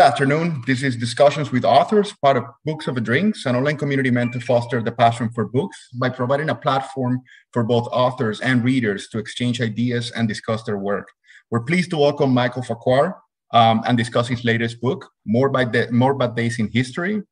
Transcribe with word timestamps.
afternoon. 0.00 0.62
This 0.66 0.82
is 0.82 0.96
Discussions 0.96 1.52
with 1.52 1.62
Authors, 1.62 2.14
part 2.22 2.38
of 2.38 2.44
Books 2.64 2.86
of 2.86 2.92
Over 2.92 3.00
Drinks, 3.00 3.44
an 3.44 3.54
online 3.54 3.76
community 3.76 4.10
meant 4.10 4.32
to 4.32 4.40
foster 4.40 4.82
the 4.82 4.90
passion 4.90 5.28
for 5.28 5.44
books 5.46 5.76
by 6.00 6.08
providing 6.08 6.48
a 6.48 6.54
platform 6.54 7.20
for 7.52 7.64
both 7.64 7.86
authors 7.92 8.40
and 8.40 8.64
readers 8.64 9.08
to 9.08 9.18
exchange 9.18 9.60
ideas 9.60 10.10
and 10.12 10.26
discuss 10.26 10.62
their 10.62 10.78
work. 10.78 11.08
We're 11.50 11.64
pleased 11.64 11.90
to 11.90 11.98
welcome 11.98 12.32
Michael 12.32 12.62
Farquhar 12.62 13.18
um, 13.52 13.82
and 13.86 13.98
discuss 13.98 14.26
his 14.26 14.42
latest 14.42 14.80
book, 14.80 15.06
More 15.26 15.50
Bad, 15.50 15.72
De- 15.72 15.92
More 15.92 16.14
Bad 16.14 16.34
Days 16.34 16.58
in 16.58 16.70
History. 16.72 17.22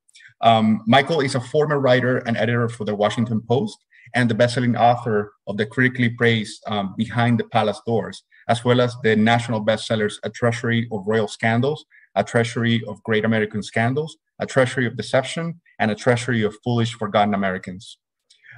Um, 0.42 0.82
Michael 0.86 1.20
is 1.20 1.34
a 1.34 1.40
former 1.40 1.80
writer 1.80 2.18
and 2.18 2.36
editor 2.36 2.68
for 2.68 2.84
the 2.84 2.94
Washington 2.94 3.40
Post 3.40 3.78
and 4.14 4.28
the 4.28 4.34
best-selling 4.34 4.76
author 4.76 5.32
of 5.46 5.56
the 5.56 5.64
critically 5.64 6.10
praised 6.10 6.62
um, 6.66 6.94
Behind 6.98 7.40
the 7.40 7.44
Palace 7.44 7.80
Doors, 7.86 8.24
as 8.46 8.62
well 8.62 8.82
as 8.82 8.94
the 9.02 9.16
national 9.16 9.64
bestsellers 9.64 10.16
A 10.22 10.28
Treasury 10.28 10.86
of 10.92 11.06
Royal 11.06 11.28
Scandals, 11.28 11.86
A 12.18 12.24
Treasury 12.24 12.82
of 12.88 13.02
Great 13.04 13.24
American 13.24 13.62
Scandals, 13.62 14.18
A 14.40 14.46
Treasury 14.46 14.86
of 14.86 14.96
Deception, 14.96 15.60
and 15.78 15.90
A 15.90 15.94
Treasury 15.94 16.42
of 16.42 16.54
Foolish 16.64 16.92
Forgotten 16.94 17.32
Americans. 17.32 17.98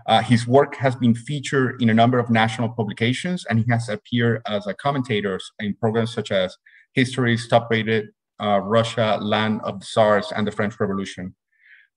Uh, 0.07 0.23
his 0.23 0.47
work 0.47 0.75
has 0.77 0.97
been 0.97 1.15
featured 1.15 1.81
in 1.83 1.91
a 1.91 1.95
number 1.95 2.19
of 2.19 2.31
national 2.31 2.71
publications, 2.71 3.45
and 3.49 3.59
he 3.59 3.67
has 3.71 3.89
appeared 3.91 4.41
as 4.47 4.67
a 4.67 4.75
commentator 4.75 5.39
in 5.59 5.75
programs 5.75 6.13
such 6.13 6.33
as 6.33 6.57
History, 6.95 7.37
Top 7.37 7.69
Rated, 7.71 8.09
uh, 8.43 8.61
Russia, 8.61 9.19
Land 9.21 9.61
of 9.63 9.81
the 9.81 9.87
Tsars, 9.87 10.33
and 10.35 10.47
the 10.47 10.53
French 10.53 10.81
Revolution. 10.81 11.35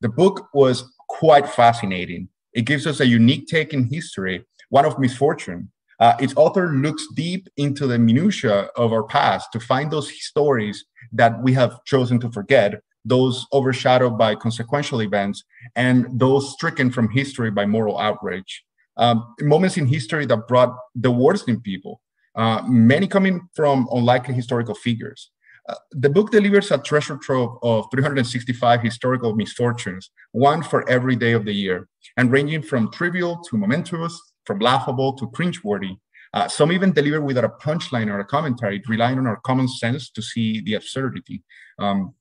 The 0.01 0.09
book 0.09 0.49
was 0.53 0.83
quite 1.07 1.47
fascinating. 1.47 2.27
It 2.53 2.63
gives 2.65 2.85
us 2.85 2.99
a 2.99 3.07
unique 3.07 3.47
take 3.47 3.73
in 3.73 3.85
history, 3.85 4.45
one 4.69 4.85
of 4.85 4.99
misfortune. 4.99 5.71
Uh, 6.03 6.17
its 6.19 6.33
author 6.35 6.67
looks 6.73 7.07
deep 7.15 7.47
into 7.55 7.87
the 7.87 7.97
minutiae 7.97 8.67
of 8.75 8.91
our 8.91 9.03
past 9.03 9.53
to 9.53 9.59
find 9.59 9.89
those 9.89 10.11
stories 10.21 10.83
that 11.13 11.41
we 11.41 11.53
have 11.53 11.81
chosen 11.85 12.19
to 12.19 12.29
forget, 12.29 12.73
those 13.05 13.45
overshadowed 13.53 14.17
by 14.17 14.35
consequential 14.35 15.01
events, 15.01 15.45
and 15.77 16.05
those 16.19 16.51
stricken 16.51 16.91
from 16.91 17.07
history 17.09 17.49
by 17.49 17.65
moral 17.65 17.97
outrage. 17.99 18.65
Um, 18.97 19.33
moments 19.39 19.77
in 19.77 19.87
history 19.87 20.25
that 20.25 20.45
brought 20.45 20.75
the 20.93 21.09
worst 21.09 21.47
in 21.47 21.61
people, 21.61 22.01
uh, 22.35 22.61
many 22.67 23.07
coming 23.07 23.47
from 23.55 23.87
unlikely 23.93 24.33
historical 24.33 24.75
figures. 24.75 25.31
Uh, 25.69 25.75
the 25.91 26.09
book 26.09 26.31
delivers 26.31 26.69
a 26.71 26.79
treasure 26.79 27.15
trove 27.15 27.57
of 27.63 27.85
365 27.91 28.81
historical 28.81 29.33
misfortunes, 29.37 30.11
one 30.33 30.63
for 30.63 30.87
every 30.89 31.15
day 31.15 31.31
of 31.31 31.45
the 31.45 31.53
year, 31.53 31.87
and 32.17 32.29
ranging 32.29 32.61
from 32.61 32.91
trivial 32.91 33.37
to 33.37 33.55
momentous, 33.55 34.32
from 34.45 34.59
laughable 34.59 35.13
to 35.13 35.27
cringeworthy. 35.27 35.97
Uh, 36.33 36.47
some 36.47 36.71
even 36.71 36.91
deliver 36.91 37.21
without 37.21 37.43
a 37.43 37.49
punchline 37.49 38.09
or 38.09 38.19
a 38.19 38.25
commentary, 38.25 38.81
relying 38.87 39.19
on 39.19 39.27
our 39.27 39.39
common 39.41 39.67
sense 39.67 40.09
to 40.09 40.21
see 40.21 40.61
the 40.61 40.73
absurdity 40.73 41.43
um, 41.77 42.13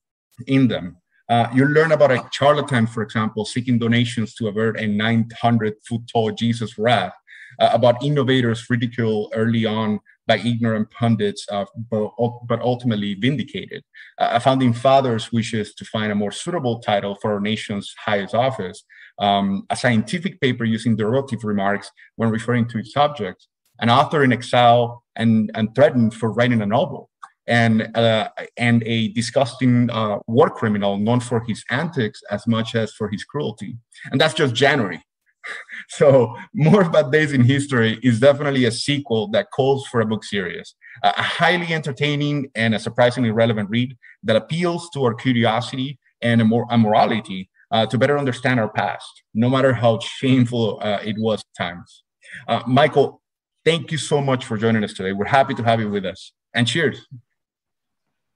in 0.47 0.69
them. 0.69 0.97
Uh, 1.28 1.48
you 1.55 1.67
learn 1.67 1.93
about 1.93 2.11
a 2.11 2.28
charlatan, 2.31 2.87
for 2.87 3.03
example, 3.03 3.45
seeking 3.45 3.78
donations 3.78 4.34
to 4.34 4.48
avert 4.48 4.78
a 4.78 4.87
900 4.87 5.75
foot 5.89 6.03
tall 6.12 6.31
Jesus 6.31 6.77
wrath, 6.77 7.15
uh, 7.59 7.70
about 7.73 8.03
innovators 8.03 8.69
ridiculed 8.69 9.33
early 9.34 9.65
on 9.65 9.98
by 10.27 10.39
ignorant 10.39 10.91
pundits, 10.91 11.47
uh, 11.50 11.65
but, 11.91 12.11
but, 12.47 12.61
ultimately 12.61 13.15
vindicated. 13.15 13.83
Uh, 14.19 14.31
a 14.33 14.41
founding 14.41 14.73
father's 14.73 15.33
wishes 15.33 15.75
to 15.75 15.84
find 15.87 16.12
a 16.12 16.15
more 16.15 16.31
suitable 16.31 16.81
title 16.81 17.17
for 17.20 17.33
our 17.33 17.41
nation's 17.41 17.95
highest 17.98 18.34
office, 18.34 18.84
um, 19.19 19.67
a 19.71 19.77
scientific 19.77 20.41
paper 20.41 20.65
using 20.65 20.97
derogative 20.97 21.45
remarks 21.45 21.91
when 22.17 22.31
referring 22.31 22.67
to 22.69 22.79
its 22.79 22.93
subjects, 22.93 23.49
an 23.81 23.91
author 23.91 24.23
in 24.23 24.33
exile 24.33 25.03
and, 25.17 25.50
and 25.55 25.75
threatened 25.75 26.15
for 26.15 26.33
writing 26.33 26.62
a 26.62 26.67
novel, 26.67 27.11
and, 27.47 27.95
uh, 27.97 28.28
and 28.56 28.83
a 28.84 29.09
disgusting 29.09 29.91
uh, 29.91 30.19
war 30.27 30.49
criminal 30.49 30.97
known 30.99 31.21
for 31.21 31.41
his 31.47 31.65
antics 31.71 32.21
as 32.31 32.47
much 32.47 32.75
as 32.75 32.93
for 32.93 33.09
his 33.09 33.25
cruelty. 33.25 33.77
And 34.11 34.21
that's 34.21 34.34
just 34.34 34.55
January. 34.55 35.03
so 35.89 36.37
more 36.55 36.89
bad 36.89 37.11
days 37.11 37.33
in 37.33 37.43
history 37.43 37.99
is 38.03 38.21
definitely 38.21 38.65
a 38.65 38.71
sequel 38.71 39.28
that 39.28 39.51
calls 39.51 39.87
for 39.89 40.01
a 40.01 40.06
book 40.06 40.22
series 40.22 40.75
a 41.03 41.22
highly 41.22 41.72
entertaining 41.72 42.51
and 42.55 42.75
a 42.75 42.78
surprisingly 42.78 43.31
relevant 43.31 43.69
read 43.71 43.97
that 44.22 44.37
appeals 44.37 44.89
to 44.91 45.05
our 45.05 45.15
curiosity 45.15 45.99
and 46.21 46.41
a 46.41 46.45
more 46.45 46.67
morality 46.78 47.49
uh, 47.72 47.87
to 47.87 47.99
better 47.99 48.19
understand 48.19 48.60
our 48.60 48.69
past 48.69 49.22
no 49.34 49.49
matter 49.49 49.72
how 49.72 49.99
shameful 49.99 50.78
uh, 50.83 50.99
it 51.05 51.16
was 51.19 51.41
at 51.41 51.65
times 51.65 52.05
uh, 52.49 52.62
michael 52.66 53.21
thank 53.65 53.91
you 53.91 53.99
so 53.99 54.21
much 54.21 54.44
for 54.44 54.56
joining 54.56 54.84
us 54.84 54.93
today 54.93 55.12
we're 55.12 55.25
happy 55.25 55.55
to 55.55 55.62
have 55.62 55.81
you 55.81 55.91
with 55.91 56.05
us 56.05 56.33
and 56.55 56.66
cheers 56.66 57.06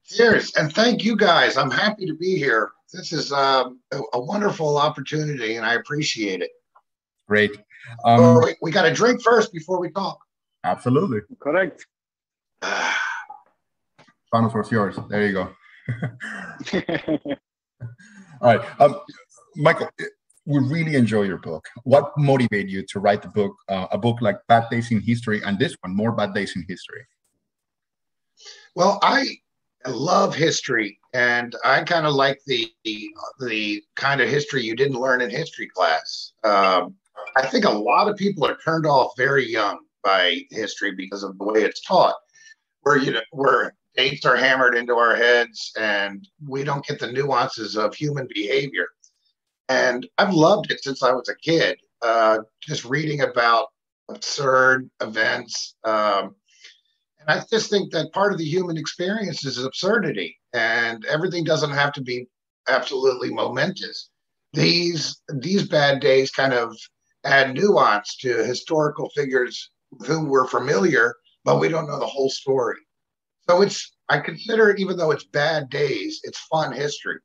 cheers 0.05 0.55
and 0.57 0.73
thank 0.73 1.05
you 1.05 1.17
guys 1.17 1.57
i'm 1.57 1.71
happy 1.71 2.07
to 2.07 2.15
be 2.15 2.37
here 2.37 2.71
this 2.93 3.13
is 3.13 3.33
um, 3.33 3.81
a, 3.93 4.01
a 4.15 4.21
wonderful 4.21 4.79
opportunity 4.79 5.57
and 5.57 5.67
i 5.67 5.75
appreciate 5.75 6.41
it 6.41 6.51
Great. 7.27 7.57
Um, 8.05 8.21
oh, 8.21 8.45
we, 8.45 8.55
we 8.63 8.71
got 8.71 8.83
to 8.83 8.93
drink 8.93 9.23
first 9.23 9.53
before 9.53 9.81
we 9.81 9.91
talk. 9.91 10.19
Absolutely. 10.65 11.21
Correct. 11.41 11.87
Final 12.63 14.51
was 14.51 14.71
yours. 14.71 14.97
There 15.09 15.27
you 15.27 15.33
go. 15.33 15.55
All 18.41 18.57
right. 18.57 18.81
Um, 18.81 19.01
Michael, 19.57 19.89
we 20.45 20.61
really 20.61 20.95
enjoy 20.95 21.23
your 21.23 21.39
book. 21.39 21.67
What 21.85 22.13
motivated 22.17 22.71
you 22.71 22.85
to 22.87 23.01
write 23.01 23.23
the 23.23 23.29
book, 23.29 23.55
uh, 23.69 23.87
a 23.91 23.99
book 23.99 24.21
like 24.21 24.37
Bad 24.49 24.69
Days 24.71 24.91
in 24.91 25.01
History, 25.01 25.43
and 25.43 25.59
this 25.59 25.77
one, 25.81 25.95
More 25.95 26.13
Bad 26.13 26.35
Days 26.35 26.55
in 26.55 26.65
History? 26.69 27.05
Well, 28.75 28.99
I 29.03 29.39
love 29.87 30.35
history, 30.35 30.99
and 31.15 31.57
I 31.65 31.83
kind 31.83 32.07
of 32.07 32.15
like 32.15 32.41
the, 32.47 32.71
the, 32.85 33.09
the 33.41 33.83
kind 33.95 34.21
of 34.21 34.29
history 34.29 34.63
you 34.63 34.77
didn't 34.77 35.01
learn 35.01 35.21
in 35.23 35.31
history 35.31 35.69
class. 35.69 36.33
Um, 36.45 36.95
I 37.37 37.47
think 37.47 37.65
a 37.65 37.71
lot 37.71 38.09
of 38.09 38.17
people 38.17 38.47
are 38.47 38.59
turned 38.65 38.87
off 38.87 39.13
very 39.17 39.51
young 39.51 39.79
by 40.05 40.43
history 40.51 40.93
because 40.93 41.23
of 41.23 41.37
the 41.39 41.45
way 41.45 41.63
it's 41.63 41.81
taught, 41.81 42.15
where 42.83 42.99
you 42.99 43.13
know 43.13 43.23
where 43.33 43.75
dates 43.97 44.27
are 44.27 44.37
hammered 44.37 44.77
into 44.77 44.95
our 44.95 45.17
heads 45.17 45.73
and 45.79 46.29
we 46.47 46.63
don't 46.63 46.87
get 46.87 47.01
the 47.01 47.11
nuances 47.11 47.77
of 47.77 47.95
human 47.95 48.29
behavior. 48.33 48.87
And 49.69 50.07
I've 50.19 50.35
loved 50.35 50.71
it 50.71 50.83
since 50.83 51.03
I 51.03 51.13
was 51.13 51.29
a 51.29 51.35
kid, 51.35 51.79
uh, 52.03 52.39
just 52.61 52.85
reading 52.85 53.23
about 53.23 53.69
absurd 54.09 54.89
events. 55.01 55.75
Um, 55.85 56.37
and 57.19 57.29
I 57.29 57.45
just 57.51 57.71
think 57.71 57.93
that 57.93 58.13
part 58.13 58.33
of 58.33 58.39
the 58.39 58.45
human 58.45 58.77
experience 58.77 59.45
is 59.45 59.59
absurdity, 59.59 60.39
and 60.53 61.05
everything 61.07 61.43
doesn't 61.43 61.73
have 61.73 61.93
to 61.95 62.03
be 62.03 62.29
absolutely 62.69 63.33
momentous. 63.33 64.11
These 64.53 65.21
these 65.41 65.69
bad 65.69 66.01
days 66.01 66.31
kind 66.31 66.55
of 66.55 66.77
add 67.25 67.55
nuance 67.55 68.17
to 68.19 68.45
historical 68.45 69.11
figures 69.11 69.71
whom 70.07 70.29
we're 70.29 70.47
familiar, 70.47 71.17
but 71.45 71.59
we 71.59 71.69
don't 71.69 71.89
know 71.89 71.99
the 71.99 72.07
whole 72.07 72.31
story. 72.31 72.79
So 73.49 73.63
it's 73.63 73.97
I 74.09 74.21
consider 74.21 74.71
it, 74.71 74.79
even 74.79 74.97
though 74.97 75.11
it's 75.11 75.25
bad 75.25 75.69
days, 75.69 76.21
it's 76.23 76.39
fun 76.51 76.73
history. 76.73 77.19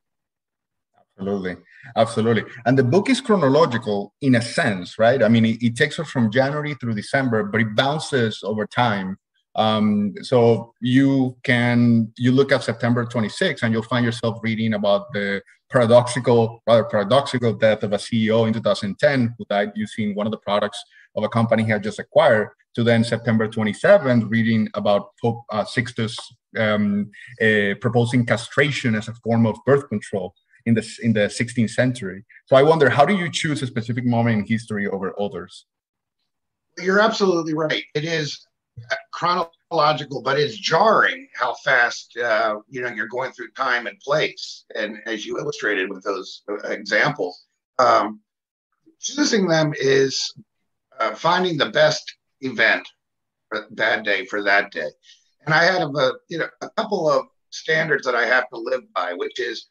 Absolutely, 1.18 1.58
absolutely. 1.96 2.44
And 2.66 2.78
the 2.78 2.84
book 2.84 3.10
is 3.10 3.22
chronological 3.22 4.14
in 4.22 4.36
a 4.36 4.42
sense, 4.42 4.98
right? 4.98 5.22
I 5.22 5.28
mean, 5.28 5.46
it, 5.46 5.62
it 5.62 5.76
takes 5.76 6.00
us 6.00 6.10
from 6.10 6.32
January 6.32 6.74
through 6.76 6.96
December, 6.96 7.44
but 7.44 7.62
it 7.62 7.76
bounces 7.76 8.42
over 8.44 8.66
time. 8.66 9.18
Um, 9.56 10.14
so 10.22 10.74
you 10.80 11.38
can 11.44 12.12
you 12.18 12.32
look 12.32 12.52
at 12.54 12.64
September 12.64 13.06
26 13.06 13.64
and 13.64 13.74
you'll 13.74 13.84
find 13.84 14.06
yourself 14.06 14.40
reading 14.42 14.74
about 14.74 15.12
the 15.12 15.42
paradoxical, 15.70 16.64
rather 16.66 16.86
paradoxical 16.86 17.54
death 17.54 17.84
of 17.84 17.94
a 17.94 17.98
CEO 17.98 18.48
in 18.48 18.54
2010 18.54 19.36
who 19.38 19.46
died 19.50 19.72
using 19.76 20.16
one 20.16 20.26
of 20.26 20.32
the 20.32 20.38
products 20.38 20.82
of 21.16 21.24
a 21.24 21.30
company 21.30 21.64
he 21.64 21.70
had 21.70 21.84
just 21.84 22.00
acquired. 22.00 22.50
To 22.76 22.84
then 22.84 23.04
September 23.04 23.50
27th, 23.50 24.30
reading 24.30 24.70
about 24.76 25.10
Pope 25.22 25.44
uh, 25.50 25.66
Sixtus 25.66 26.18
um, 26.58 27.12
uh, 27.42 27.76
proposing 27.82 28.26
castration 28.26 28.96
as 28.96 29.10
a 29.10 29.14
form 29.16 29.46
of 29.46 29.58
birth 29.66 29.90
control 29.90 30.34
in 30.66 30.74
the 30.74 30.88
in 31.02 31.14
the 31.14 31.22
16th 31.22 31.70
century. 31.70 32.26
So 32.46 32.56
I 32.56 32.64
wonder, 32.64 32.90
how 32.90 33.06
do 33.06 33.16
you 33.16 33.32
choose 33.32 33.62
a 33.62 33.68
specific 33.68 34.06
moment 34.06 34.40
in 34.40 34.46
history 34.46 34.88
over 34.88 35.14
others? 35.20 35.66
You're 36.78 37.02
absolutely 37.02 37.54
right. 37.54 37.84
It 37.94 38.06
is 38.06 38.46
chronological, 39.12 40.22
but 40.22 40.40
it's 40.40 40.58
jarring 40.58 41.28
how 41.36 41.54
fast 41.64 42.18
uh, 42.18 42.58
you 42.70 42.82
know 42.82 42.90
you're 42.90 43.08
going 43.08 43.32
through 43.32 43.52
time 43.52 43.88
and 43.88 44.00
place, 44.00 44.66
and 44.76 44.98
as 45.06 45.26
you 45.26 45.38
illustrated 45.38 45.90
with 45.90 46.04
those 46.04 46.44
uh, 46.50 46.70
examples, 46.70 47.46
um, 47.80 48.22
choosing 49.00 49.48
them 49.48 49.74
is 49.80 50.34
uh, 51.00 51.14
finding 51.14 51.58
the 51.58 51.70
best 51.70 52.04
event 52.42 52.88
for 53.50 53.68
that 53.72 54.04
day 54.04 54.26
for 54.26 54.44
that 54.44 54.72
day. 54.72 54.90
And 55.46 55.54
I 55.54 55.64
have 55.64 55.96
a 55.96 56.14
you 56.30 56.38
know 56.38 56.48
a 56.62 56.70
couple 56.72 57.10
of 57.10 57.26
standards 57.50 58.06
that 58.06 58.16
I 58.16 58.26
have 58.26 58.50
to 58.50 58.58
live 58.58 58.84
by, 58.94 59.14
which 59.14 59.40
is 59.40 59.68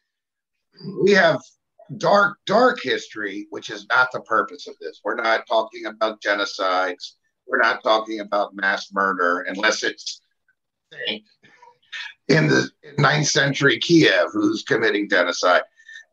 we 1.03 1.11
have 1.11 1.41
dark 1.97 2.37
dark 2.45 2.79
history, 2.81 3.47
which 3.49 3.69
is 3.69 3.85
not 3.89 4.11
the 4.11 4.21
purpose 4.21 4.67
of 4.67 4.75
this. 4.79 5.01
We're 5.03 5.15
not 5.15 5.45
talking 5.47 5.85
about 5.85 6.21
genocides 6.21 7.13
we're 7.51 7.59
not 7.59 7.83
talking 7.83 8.21
about 8.21 8.55
mass 8.55 8.91
murder 8.93 9.41
unless 9.41 9.83
it's 9.83 10.21
in 12.27 12.47
the 12.47 12.69
ninth 12.97 13.27
century 13.27 13.77
Kiev 13.77 14.27
who's 14.31 14.63
committing 14.63 15.09
genocide. 15.09 15.63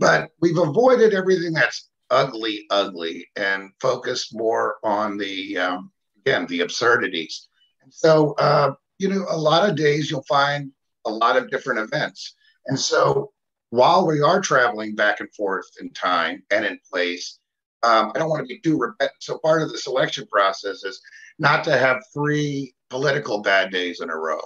But 0.01 0.31
we've 0.41 0.59
avoided 0.59 1.15
everything 1.15 1.53
that's 1.53 1.89
ugly, 2.11 2.67
ugly, 2.71 3.29
and 3.37 3.71
focused 3.81 4.35
more 4.35 4.77
on 4.83 5.17
the 5.17 5.59
um, 5.59 5.93
again 6.21 6.47
the 6.47 6.61
absurdities. 6.61 7.49
So, 7.91 8.33
uh, 8.33 8.73
you 8.99 9.09
know, 9.09 9.25
a 9.29 9.37
lot 9.37 9.69
of 9.69 9.77
days 9.77 10.11
you'll 10.11 10.25
find 10.25 10.73
a 11.07 11.11
lot 11.11 11.37
of 11.37 11.51
different 11.51 11.81
events. 11.81 12.35
And 12.67 12.79
so, 12.79 13.33
while 13.71 14.07
we 14.07 14.21
are 14.21 14.41
traveling 14.41 14.95
back 14.95 15.21
and 15.21 15.33
forth 15.35 15.67
in 15.81 15.91
time 15.91 16.43
and 16.51 16.65
in 16.65 16.79
place, 16.91 17.39
um, 17.83 18.13
I 18.15 18.19
don't 18.19 18.31
want 18.31 18.41
to 18.43 18.55
be 18.55 18.61
too 18.61 18.79
repetitive. 18.79 19.17
So, 19.21 19.39
part 19.39 19.63
of 19.63 19.71
the 19.71 19.79
selection 19.79 20.27
process 20.27 20.85
is 20.85 21.01
not 21.39 21.65
to 21.65 21.77
have 21.77 22.03
three 22.13 22.75
political 22.91 23.41
bad 23.41 23.71
days 23.71 24.01
in 24.01 24.11
a 24.11 24.17
row. 24.17 24.41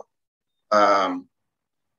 Um, 0.71 1.29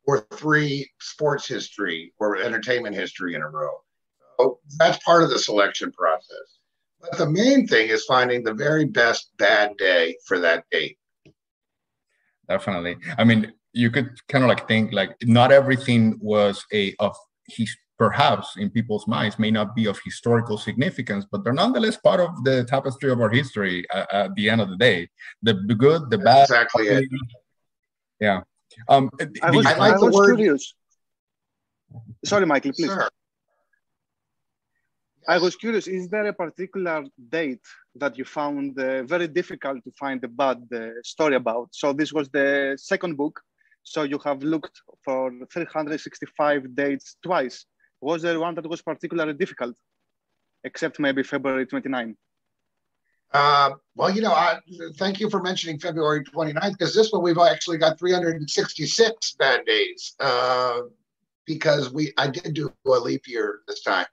or 0.05 0.27
three 0.33 0.89
sports 0.99 1.47
history 1.47 2.13
or 2.19 2.37
entertainment 2.37 2.95
history 2.95 3.35
in 3.35 3.41
a 3.41 3.49
row. 3.49 3.71
So 4.39 4.59
that's 4.77 5.03
part 5.03 5.23
of 5.23 5.29
the 5.29 5.39
selection 5.39 5.91
process. 5.91 6.59
But 6.99 7.17
the 7.17 7.29
main 7.29 7.67
thing 7.67 7.89
is 7.89 8.05
finding 8.05 8.43
the 8.43 8.53
very 8.53 8.85
best 8.85 9.31
bad 9.37 9.77
day 9.77 10.15
for 10.25 10.39
that 10.39 10.65
date. 10.71 10.97
Definitely. 12.49 12.97
I 13.17 13.23
mean, 13.23 13.53
you 13.73 13.89
could 13.91 14.09
kind 14.29 14.43
of 14.43 14.49
like 14.49 14.67
think 14.67 14.93
like 14.93 15.15
not 15.23 15.51
everything 15.51 16.17
was 16.21 16.65
a 16.71 16.95
of 16.99 17.15
his 17.47 17.75
perhaps 17.97 18.57
in 18.57 18.69
people's 18.69 19.07
minds 19.07 19.37
may 19.37 19.51
not 19.51 19.75
be 19.75 19.85
of 19.85 19.99
historical 20.03 20.57
significance, 20.57 21.25
but 21.31 21.43
they're 21.43 21.53
nonetheless 21.53 21.97
part 21.97 22.19
of 22.19 22.43
the 22.43 22.63
tapestry 22.65 23.11
of 23.11 23.21
our 23.21 23.29
history 23.29 23.85
at, 23.93 24.13
at 24.13 24.35
the 24.35 24.49
end 24.49 24.61
of 24.61 24.69
the 24.69 24.77
day. 24.77 25.09
The, 25.41 25.53
the 25.67 25.75
good, 25.75 26.09
the 26.09 26.17
bad. 26.17 26.43
Exactly 26.43 26.87
it. 26.87 27.05
Yeah. 28.19 28.41
Um, 28.89 29.09
I 29.41 29.51
was, 29.51 29.65
I 29.65 29.77
like 29.77 29.93
I 29.93 29.99
was 29.99 30.15
word... 30.15 30.35
curious. 30.35 30.75
Sorry, 32.25 32.45
Michael, 32.45 32.73
please. 32.73 32.87
Sure. 32.87 33.09
I 35.27 35.37
was 35.37 35.55
curious, 35.55 35.87
is 35.87 36.09
there 36.09 36.25
a 36.25 36.33
particular 36.33 37.05
date 37.29 37.65
that 37.95 38.17
you 38.17 38.25
found 38.25 38.77
uh, 38.77 39.03
very 39.03 39.27
difficult 39.27 39.83
to 39.85 39.91
find 39.91 40.21
a 40.23 40.27
bad 40.27 40.59
uh, 40.73 41.01
story 41.03 41.35
about? 41.35 41.69
So 41.71 41.93
this 41.93 42.11
was 42.11 42.27
the 42.29 42.77
second 42.77 43.15
book. 43.15 43.39
So 43.83 44.03
you 44.03 44.19
have 44.23 44.41
looked 44.43 44.81
for 45.03 45.31
365 45.51 46.75
dates 46.75 47.17
twice. 47.23 47.65
Was 48.01 48.21
there 48.21 48.39
one 48.39 48.55
that 48.55 48.67
was 48.67 48.81
particularly 48.81 49.33
difficult, 49.33 49.75
except 50.63 50.99
maybe 50.99 51.23
February 51.23 51.65
29? 51.65 52.15
Uh, 53.33 53.71
well, 53.95 54.11
you 54.11 54.21
know, 54.21 54.31
I, 54.31 54.59
thank 54.95 55.19
you 55.19 55.29
for 55.29 55.41
mentioning 55.41 55.79
February 55.79 56.23
29th 56.23 56.73
because 56.73 56.93
this 56.93 57.11
one 57.11 57.23
we've 57.23 57.37
actually 57.37 57.79
got 57.79 57.97
366 57.97 59.35
bad 59.39 59.65
days 59.65 60.13
uh, 60.19 60.81
because 61.45 61.91
we 61.91 62.13
I 62.17 62.27
did 62.27 62.53
do 62.53 62.71
a 62.85 62.89
leap 62.91 63.27
year 63.27 63.61
this 63.67 63.81
time. 63.81 64.05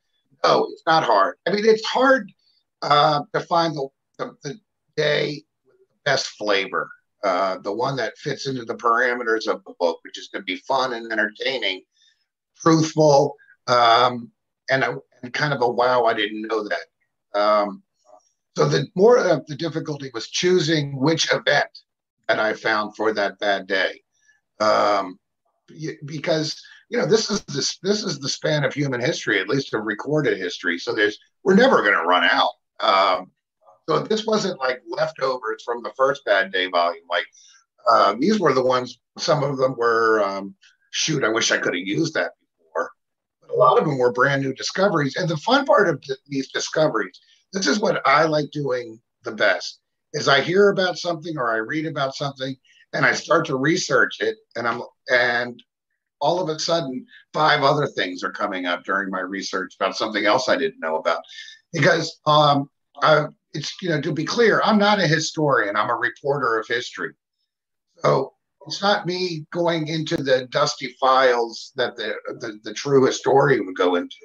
No, 0.43 0.69
it's 0.73 0.83
not 0.87 1.05
hard. 1.05 1.37
I 1.47 1.51
mean, 1.51 1.67
it's 1.67 1.85
hard 1.85 2.33
uh, 2.81 3.23
to 3.35 3.41
find 3.41 3.75
the, 3.75 3.89
the, 4.19 4.37
the, 4.43 4.61
day 4.97 5.45
with 5.67 5.77
the 5.77 5.95
best 6.05 6.27
flavor, 6.29 6.91
uh, 7.23 7.59
the 7.59 7.73
one 7.73 7.97
that 7.97 8.17
fits 8.19 8.47
into 8.47 8.65
the 8.65 8.75
parameters 8.75 9.47
of 9.47 9.63
the 9.65 9.75
book, 9.79 9.99
which 10.03 10.19
is 10.19 10.29
going 10.29 10.43
to 10.43 10.47
be 10.47 10.57
fun 10.57 10.95
and 10.95 11.13
entertaining, 11.13 11.83
truthful, 12.57 13.37
um, 13.67 14.31
and, 14.71 14.85
a, 14.85 14.99
and 15.23 15.33
kind 15.33 15.53
of 15.53 15.61
a 15.63 15.69
wow, 15.69 16.05
I 16.05 16.15
didn't 16.15 16.43
know 16.49 16.67
that. 16.69 17.39
Um, 17.39 17.83
so 18.57 18.67
the 18.67 18.87
more 18.95 19.19
of 19.19 19.47
the 19.47 19.57
difficulty 19.57 20.11
was 20.13 20.29
choosing 20.29 20.97
which 20.99 21.33
event 21.33 21.71
that 22.29 22.41
I 22.41 22.53
found 22.53 22.97
for 22.97 23.13
that 23.13 23.39
bad 23.39 23.67
day, 23.67 24.01
um, 24.61 25.19
because 26.05 26.61
you 26.89 26.99
know 26.99 27.07
this 27.07 27.31
is 27.31 27.43
this 27.45 27.79
this 27.79 28.03
is 28.03 28.19
the 28.19 28.29
span 28.29 28.65
of 28.65 28.75
human 28.75 29.01
history, 29.01 29.41
at 29.41 29.49
least 29.49 29.73
of 29.73 29.85
recorded 29.85 30.37
history. 30.37 30.79
So 30.79 30.93
there's 30.93 31.19
we're 31.45 31.55
never 31.55 31.83
going 31.83 31.95
to 31.95 32.03
run 32.03 32.25
out. 32.25 32.51
Um, 32.81 33.31
so 33.89 34.01
this 34.01 34.27
wasn't 34.27 34.59
like 34.59 34.83
leftovers 34.89 35.63
from 35.65 35.83
the 35.83 35.93
first 35.97 36.25
bad 36.25 36.53
day 36.53 36.67
volume. 36.69 37.05
Like 37.09 37.27
uh, 37.91 38.15
these 38.19 38.39
were 38.39 38.53
the 38.53 38.65
ones. 38.65 38.99
Some 39.19 39.43
of 39.43 39.57
them 39.57 39.75
were 39.77 40.23
um, 40.23 40.55
shoot. 40.91 41.25
I 41.25 41.29
wish 41.29 41.51
I 41.51 41.59
could 41.59 41.75
have 41.75 41.87
used 41.87 42.15
that 42.15 42.33
before. 42.59 42.91
But 43.41 43.51
a 43.51 43.57
lot 43.57 43.79
of 43.79 43.85
them 43.85 43.99
were 43.99 44.13
brand 44.13 44.43
new 44.43 44.55
discoveries. 44.55 45.17
And 45.17 45.29
the 45.29 45.37
fun 45.39 45.65
part 45.65 45.89
of 45.89 46.01
th- 46.03 46.19
these 46.29 46.51
discoveries 46.53 47.21
this 47.53 47.67
is 47.67 47.81
what 47.81 48.07
I 48.07 48.25
like 48.25 48.51
doing 48.51 49.01
the 49.25 49.33
best 49.33 49.81
is 50.13 50.29
I 50.29 50.41
hear 50.41 50.71
about 50.71 50.99
something 50.99 51.37
or 51.37 51.51
I 51.51 51.57
read 51.57 51.87
about 51.87 52.15
something 52.15 52.57
and 52.93 53.05
I 53.05 53.13
start 53.13 53.47
to 53.47 53.57
research 53.57 54.21
it 54.21 54.37
and 54.57 54.67
I'm 54.67 54.83
and 55.11 55.63
all 56.21 56.41
of 56.41 56.49
a 56.49 56.59
sudden 56.59 57.07
five 57.33 57.63
other 57.63 57.87
things 57.87 58.23
are 58.23 58.33
coming 58.33 58.67
up 58.67 58.85
during 58.85 59.11
my 59.11 59.21
research 59.21 59.75
about 59.79 59.97
something 59.97 60.27
else 60.27 60.49
I 60.49 60.57
didn't 60.57 60.81
know 60.81 60.97
about 60.97 61.23
because 61.73 62.19
um 62.27 62.69
I, 63.03 63.27
it's 63.53 63.75
you 63.83 63.89
know 63.89 64.01
to 64.01 64.13
be 64.13 64.25
clear 64.25 64.61
I'm 64.65 64.79
not 64.79 65.01
a 65.01 65.07
historian 65.07 65.77
I'm 65.77 65.91
a 65.91 65.95
reporter 65.95 66.59
of 66.59 66.67
history 66.67 67.13
so 67.99 68.35
it's 68.67 68.83
not 68.83 69.07
me 69.07 69.47
going 69.53 69.89
into 69.89 70.17
the 70.17 70.47
dusty 70.51 70.95
files 71.01 71.73
that 71.77 71.97
the, 71.97 72.15
the, 72.41 72.59
the 72.63 72.75
true 72.75 73.05
historian 73.07 73.67
would 73.67 73.77
go 73.77 73.97
into 73.97 74.17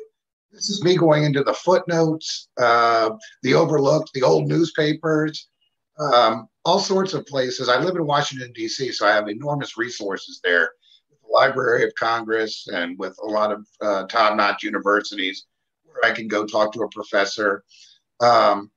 this 0.55 0.69
is 0.69 0.83
me 0.83 0.95
going 0.95 1.25
into 1.25 1.43
the 1.43 1.53
footnotes, 1.53 2.47
uh, 2.57 3.09
the 3.43 3.53
overlooked, 3.53 4.11
the 4.13 4.23
old 4.23 4.47
newspapers, 4.47 5.49
um, 5.99 6.47
all 6.63 6.79
sorts 6.79 7.13
of 7.13 7.25
places. 7.25 7.67
I 7.67 7.77
live 7.77 7.97
in 7.97 8.07
Washington, 8.07 8.53
D.C., 8.53 8.93
so 8.93 9.05
I 9.05 9.11
have 9.11 9.27
enormous 9.27 9.77
resources 9.77 10.39
there 10.45 10.71
with 11.09 11.19
the 11.21 11.27
Library 11.27 11.83
of 11.83 11.93
Congress 11.95 12.67
and 12.71 12.97
with 12.97 13.17
a 13.21 13.27
lot 13.27 13.51
of 13.51 13.67
uh, 13.81 14.05
top 14.07 14.37
notch 14.37 14.63
universities 14.63 15.45
where 15.83 16.09
I 16.09 16.15
can 16.15 16.29
go 16.29 16.45
talk 16.45 16.71
to 16.73 16.83
a 16.83 16.89
professor. 16.89 17.63
Um, 18.21 18.71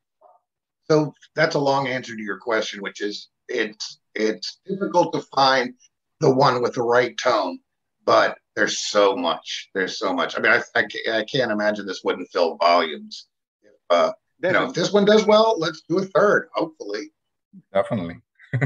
so 0.91 1.13
that's 1.35 1.55
a 1.55 1.61
long 1.61 1.89
answer 1.89 2.17
to 2.17 2.23
your 2.23 2.39
question, 2.39 2.83
which 2.83 3.01
is 3.01 3.29
it's 3.49 4.01
it's 4.15 4.61
difficult 4.67 5.13
to 5.15 5.21
find 5.35 5.75
the 6.21 6.35
one 6.35 6.63
with 6.63 6.75
the 6.75 6.83
right 6.83 7.17
tone, 7.23 7.59
but 8.05 8.39
there's 8.57 8.81
so 8.81 9.15
much. 9.15 9.71
There's 9.75 9.99
so 9.99 10.13
much. 10.13 10.37
I 10.37 10.41
mean, 10.41 10.53
I, 10.53 10.63
I, 10.75 11.19
I 11.19 11.25
can't 11.25 11.53
imagine 11.53 11.87
this 11.87 12.03
wouldn't 12.03 12.29
fill 12.33 12.57
volumes. 12.57 13.29
If, 13.63 13.71
uh, 13.91 14.13
you 14.43 14.53
know, 14.53 14.65
if 14.65 14.75
this 14.75 14.93
one 14.93 15.05
does 15.05 15.25
well, 15.27 15.57
let's 15.59 15.83
do 15.89 15.99
a 15.99 16.05
third, 16.07 16.49
hopefully. 16.55 17.13
Definitely. 17.73 18.17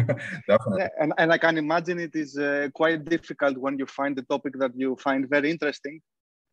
Definitely. 0.48 0.86
And, 0.98 1.12
and 1.18 1.32
I 1.32 1.38
can 1.38 1.58
imagine 1.58 1.98
it 1.98 2.14
is 2.14 2.38
uh, 2.38 2.68
quite 2.72 3.04
difficult 3.04 3.58
when 3.58 3.78
you 3.78 3.86
find 3.86 4.16
the 4.16 4.22
topic 4.22 4.54
that 4.58 4.72
you 4.74 4.96
find 4.96 5.28
very 5.28 5.50
interesting, 5.50 6.00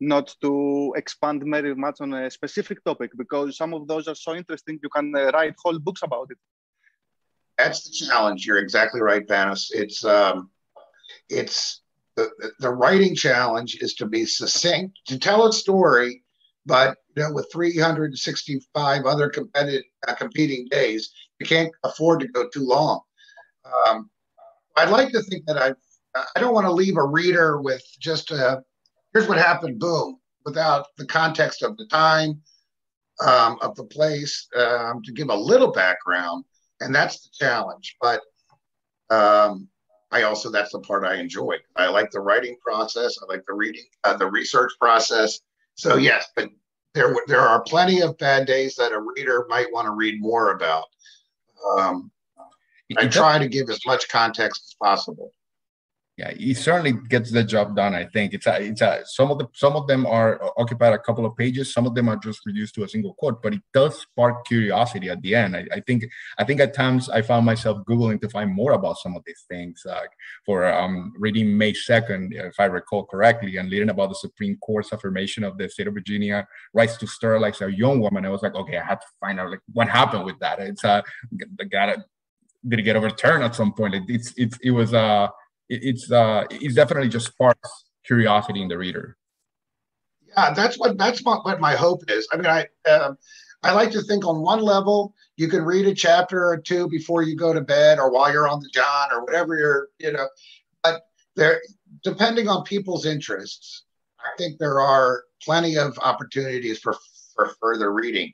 not 0.00 0.34
to 0.40 0.94
expand 0.96 1.42
very 1.44 1.74
much 1.74 2.00
on 2.00 2.14
a 2.14 2.30
specific 2.30 2.82
topic 2.84 3.10
because 3.16 3.56
some 3.56 3.74
of 3.74 3.86
those 3.86 4.08
are 4.08 4.14
so 4.14 4.34
interesting 4.34 4.78
you 4.82 4.88
can 4.88 5.14
uh, 5.14 5.30
write 5.32 5.54
whole 5.62 5.78
books 5.78 6.02
about 6.02 6.28
it. 6.30 6.38
That's 7.58 7.84
the 7.84 8.06
challenge. 8.06 8.46
You're 8.46 8.58
exactly 8.58 9.02
right, 9.02 9.26
Panos. 9.26 9.66
It's 9.70 10.02
um, 10.04 10.50
it's 11.28 11.82
the, 12.16 12.30
the 12.60 12.70
writing 12.70 13.14
challenge 13.14 13.76
is 13.80 13.94
to 13.96 14.06
be 14.06 14.24
succinct, 14.24 14.98
to 15.06 15.18
tell 15.18 15.46
a 15.46 15.52
story, 15.52 16.22
but 16.64 16.96
you 17.16 17.22
know, 17.22 17.32
with 17.32 17.50
365 17.52 19.04
other 19.04 19.28
competitive, 19.28 19.82
uh, 20.08 20.14
competing 20.14 20.66
days, 20.70 21.12
you 21.38 21.46
can't 21.46 21.72
afford 21.84 22.20
to 22.20 22.28
go 22.28 22.48
too 22.48 22.66
long. 22.66 23.00
Um, 23.64 24.10
I'd 24.76 24.90
like 24.90 25.12
to 25.12 25.22
think 25.22 25.44
that 25.46 25.58
I 25.58 25.74
I 26.34 26.40
don't 26.40 26.54
want 26.54 26.66
to 26.66 26.72
leave 26.72 26.96
a 26.96 27.04
reader 27.04 27.60
with 27.60 27.82
just 28.00 28.30
a 28.30 28.62
here's 29.12 29.28
what 29.28 29.38
happened, 29.38 29.78
boom, 29.78 30.18
without 30.44 30.86
the 30.96 31.06
context 31.06 31.62
of 31.62 31.76
the 31.76 31.86
time, 31.86 32.40
um, 33.24 33.58
of 33.60 33.74
the 33.76 33.84
place, 33.84 34.48
um, 34.56 35.02
to 35.02 35.12
give 35.12 35.28
a 35.28 35.34
little 35.34 35.72
background, 35.72 36.44
and 36.80 36.94
that's 36.94 37.20
the 37.20 37.30
challenge. 37.32 37.96
But 38.00 38.20
um, 39.10 39.68
I 40.10 40.22
also 40.22 40.50
that's 40.50 40.72
the 40.72 40.80
part 40.80 41.04
I 41.04 41.16
enjoy. 41.16 41.56
I 41.76 41.88
like 41.88 42.10
the 42.10 42.20
writing 42.20 42.56
process. 42.64 43.16
I 43.22 43.32
like 43.32 43.44
the 43.46 43.54
reading, 43.54 43.84
uh, 44.04 44.16
the 44.16 44.30
research 44.30 44.72
process. 44.80 45.40
So 45.74 45.96
yes, 45.96 46.26
but 46.34 46.50
there 46.94 47.14
there 47.26 47.40
are 47.40 47.62
plenty 47.62 48.00
of 48.00 48.18
bad 48.18 48.46
days 48.46 48.74
that 48.76 48.92
a 48.92 49.00
reader 49.00 49.46
might 49.48 49.72
want 49.72 49.86
to 49.86 49.92
read 49.92 50.20
more 50.20 50.52
about. 50.52 50.84
Um, 51.78 52.10
I 52.96 53.06
try 53.06 53.38
to 53.38 53.46
give 53.46 53.70
as 53.70 53.80
much 53.86 54.08
context 54.08 54.62
as 54.66 54.74
possible 54.82 55.32
yeah, 56.20 56.32
he 56.36 56.52
certainly 56.52 56.92
gets 57.08 57.30
the 57.30 57.42
job 57.42 57.74
done. 57.74 57.94
I 57.94 58.04
think 58.04 58.34
it's 58.34 58.46
a, 58.46 58.60
it's 58.60 58.82
a, 58.82 59.00
some 59.06 59.30
of 59.30 59.38
the 59.38 59.48
some 59.54 59.74
of 59.74 59.86
them 59.86 60.04
are 60.04 60.38
occupied 60.58 60.92
a 60.92 60.98
couple 60.98 61.24
of 61.24 61.34
pages. 61.34 61.72
Some 61.72 61.86
of 61.86 61.94
them 61.94 62.10
are 62.10 62.16
just 62.16 62.44
reduced 62.44 62.74
to 62.74 62.84
a 62.84 62.88
single 62.88 63.14
quote, 63.14 63.42
but 63.42 63.54
it 63.54 63.62
does 63.72 64.02
spark 64.02 64.44
curiosity 64.44 65.08
at 65.08 65.22
the 65.22 65.34
end. 65.34 65.56
I, 65.56 65.64
I 65.72 65.80
think 65.80 66.04
I 66.36 66.44
think 66.44 66.60
at 66.60 66.74
times 66.74 67.08
I 67.08 67.22
found 67.22 67.46
myself 67.46 67.78
googling 67.88 68.20
to 68.20 68.28
find 68.28 68.52
more 68.52 68.72
about 68.72 68.98
some 68.98 69.16
of 69.16 69.22
these 69.26 69.46
things. 69.48 69.82
Like 69.86 70.12
for 70.44 70.70
um, 70.70 71.14
reading 71.16 71.56
May 71.56 71.72
second, 71.72 72.34
if 72.34 72.60
I 72.60 72.66
recall 72.66 73.06
correctly, 73.06 73.56
and 73.56 73.72
reading 73.72 73.88
about 73.88 74.10
the 74.10 74.16
Supreme 74.16 74.58
Court's 74.58 74.92
affirmation 74.92 75.42
of 75.42 75.56
the 75.56 75.70
state 75.70 75.86
of 75.86 75.94
Virginia 75.94 76.46
rights 76.74 76.98
to 76.98 77.06
sterilize 77.06 77.62
a 77.62 77.72
young 77.72 77.98
woman. 77.98 78.26
I 78.26 78.28
was 78.28 78.42
like, 78.42 78.56
okay, 78.56 78.76
I 78.76 78.84
had 78.84 79.00
to 79.00 79.06
find 79.20 79.40
out 79.40 79.50
like 79.50 79.62
what 79.72 79.88
happened 79.88 80.24
with 80.26 80.38
that. 80.40 80.60
It's 80.60 80.84
uh, 80.84 81.00
got 81.70 81.96
did 82.68 82.78
it 82.78 82.82
get 82.82 82.96
overturned 82.96 83.42
at 83.42 83.54
some 83.54 83.72
point? 83.72 83.94
It, 83.94 84.02
it's 84.08 84.34
it's 84.36 84.58
it 84.62 84.70
was 84.70 84.92
uh 84.92 85.28
it, 85.70 85.84
it's 85.84 86.10
uh, 86.10 86.44
it's 86.50 86.74
definitely 86.74 87.08
just 87.08 87.28
sparks 87.28 87.84
curiosity 88.04 88.60
in 88.60 88.68
the 88.68 88.76
reader. 88.76 89.16
Yeah, 90.28 90.52
that's 90.52 90.78
what 90.78 90.98
that's 90.98 91.24
what, 91.24 91.44
what 91.44 91.60
my 91.60 91.74
hope 91.74 92.02
is. 92.10 92.28
I 92.32 92.36
mean, 92.36 92.46
I 92.46 92.66
um, 92.90 93.16
I 93.62 93.72
like 93.72 93.92
to 93.92 94.02
think 94.02 94.26
on 94.26 94.42
one 94.42 94.60
level 94.60 95.14
you 95.36 95.48
can 95.48 95.62
read 95.64 95.86
a 95.86 95.94
chapter 95.94 96.44
or 96.44 96.58
two 96.58 96.88
before 96.88 97.22
you 97.22 97.36
go 97.36 97.54
to 97.54 97.60
bed 97.60 97.98
or 97.98 98.10
while 98.10 98.32
you're 98.32 98.48
on 98.48 98.60
the 98.60 98.70
john 98.74 99.08
or 99.12 99.24
whatever 99.24 99.56
you're 99.56 99.88
you 99.98 100.12
know, 100.12 100.28
but 100.82 101.02
there 101.36 101.60
depending 102.02 102.48
on 102.48 102.64
people's 102.64 103.06
interests, 103.06 103.84
I 104.18 104.30
think 104.36 104.58
there 104.58 104.80
are 104.80 105.24
plenty 105.42 105.76
of 105.76 105.98
opportunities 106.02 106.78
for 106.78 106.96
for 107.34 107.54
further 107.60 107.92
reading. 107.92 108.32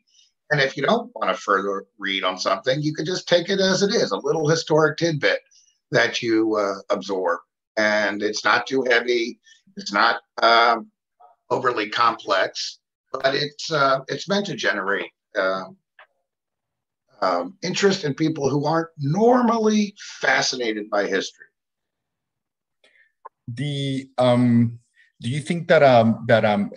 And 0.51 0.61
if 0.61 0.77
you 0.77 0.85
don't 0.85 1.11
want 1.17 1.29
to 1.29 1.35
further 1.35 1.87
read 1.99 2.23
on 2.23 2.39
something, 2.39 2.81
you 2.81 2.95
can 2.95 3.05
just 3.05 3.27
take 3.29 3.49
it 3.49 3.59
as 3.59 3.83
it 3.83 3.93
is, 3.93 4.13
a 4.13 4.17
little 4.17 4.49
historic 4.49 4.97
tidbit 4.97 5.41
that 5.91 6.23
you 6.23 6.57
uh, 6.57 6.77
absorb. 6.91 7.41
And 7.77 8.23
it's 8.23 8.45
not 8.45 8.67
too 8.67 8.83
heavy. 8.83 9.39
It's 9.77 9.93
not 9.93 10.21
um, 10.43 10.91
overly 11.51 11.91
complex, 11.91 12.79
but 13.13 13.35
it's 13.35 13.71
uh, 13.71 14.01
it's 14.09 14.29
meant 14.29 14.47
to 14.47 14.57
generate 14.57 15.11
uh, 15.39 15.65
um, 17.21 17.57
interest 17.63 18.05
in 18.05 18.15
people 18.15 18.49
who 18.49 18.65
aren't 18.65 18.89
normally 18.99 19.95
fascinated 20.21 20.89
by 20.91 21.07
history. 21.07 21.47
The 23.49 24.09
um, 24.19 24.79
do 25.21 25.29
you 25.29 25.41
think 25.41 25.69
that 25.69 25.83
um, 25.83 26.25
that 26.29 26.45
um, 26.45 26.71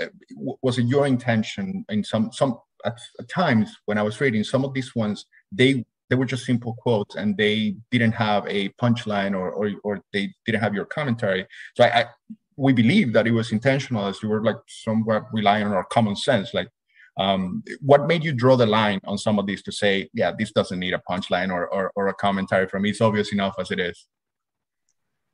was 0.61 0.77
it 0.77 0.85
your 0.85 1.07
intention 1.07 1.85
in 1.89 2.03
some 2.03 2.31
some 2.31 2.59
at, 2.85 2.99
at 3.19 3.29
times 3.29 3.75
when 3.85 3.97
I 3.97 4.03
was 4.03 4.19
reading 4.21 4.43
some 4.43 4.63
of 4.63 4.73
these 4.73 4.95
ones 4.95 5.25
they 5.51 5.85
they 6.09 6.15
were 6.15 6.25
just 6.25 6.45
simple 6.45 6.75
quotes 6.79 7.15
and 7.15 7.37
they 7.37 7.75
didn't 7.91 8.13
have 8.13 8.45
a 8.47 8.69
punchline 8.81 9.33
or 9.33 9.51
or, 9.51 9.71
or 9.83 10.01
they 10.13 10.33
didn't 10.45 10.61
have 10.61 10.73
your 10.73 10.85
commentary. 10.85 11.45
So 11.75 11.83
I, 11.83 12.01
I 12.01 12.05
we 12.59 12.73
believe 12.73 13.13
that 13.13 13.25
it 13.25 13.31
was 13.31 13.53
intentional 13.53 14.05
as 14.05 14.21
you 14.21 14.27
were 14.27 14.43
like 14.43 14.57
somewhat 14.67 15.23
relying 15.31 15.65
on 15.65 15.71
our 15.71 15.85
common 15.85 16.15
sense 16.15 16.53
like 16.53 16.67
um, 17.17 17.63
what 17.81 18.07
made 18.07 18.23
you 18.23 18.31
draw 18.33 18.55
the 18.55 18.65
line 18.65 18.99
on 19.05 19.17
some 19.17 19.39
of 19.39 19.47
these 19.47 19.63
to 19.63 19.71
say 19.71 20.09
yeah 20.13 20.31
this 20.37 20.51
doesn't 20.51 20.79
need 20.79 20.93
a 20.93 21.01
punchline 21.09 21.51
or, 21.51 21.67
or, 21.69 21.91
or 21.95 22.09
a 22.09 22.13
commentary 22.13 22.67
from 22.67 22.81
me 22.81 22.89
it's 22.89 23.01
obvious 23.01 23.31
enough 23.31 23.55
as 23.59 23.71
it 23.71 23.79
is 23.79 24.07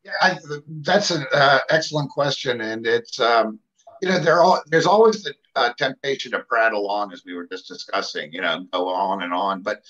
yeah 0.03 0.12
I, 0.22 0.38
that's 0.82 1.10
an 1.10 1.25
uh, 1.34 1.60
excellent 1.70 2.12
question 2.12 2.62
and 2.62 2.86
it's 2.86 3.20
um, 3.20 3.60
you 4.03 4.10
know 4.10 4.20
there 4.20 4.41
all 4.41 4.62
there's 4.67 4.86
always 4.86 5.24
the 5.24 5.34
uh, 5.55 5.74
temptation 5.77 6.32
to 6.34 6.39
prattle 6.39 6.89
on 6.89 7.12
as 7.12 7.24
we 7.25 7.34
were 7.34 7.48
just 7.48 7.67
discussing 7.67 8.32
you 8.34 8.41
know 8.41 8.65
go 8.72 8.88
on 8.89 9.24
and 9.24 9.34
on 9.34 9.63
but 9.63 9.82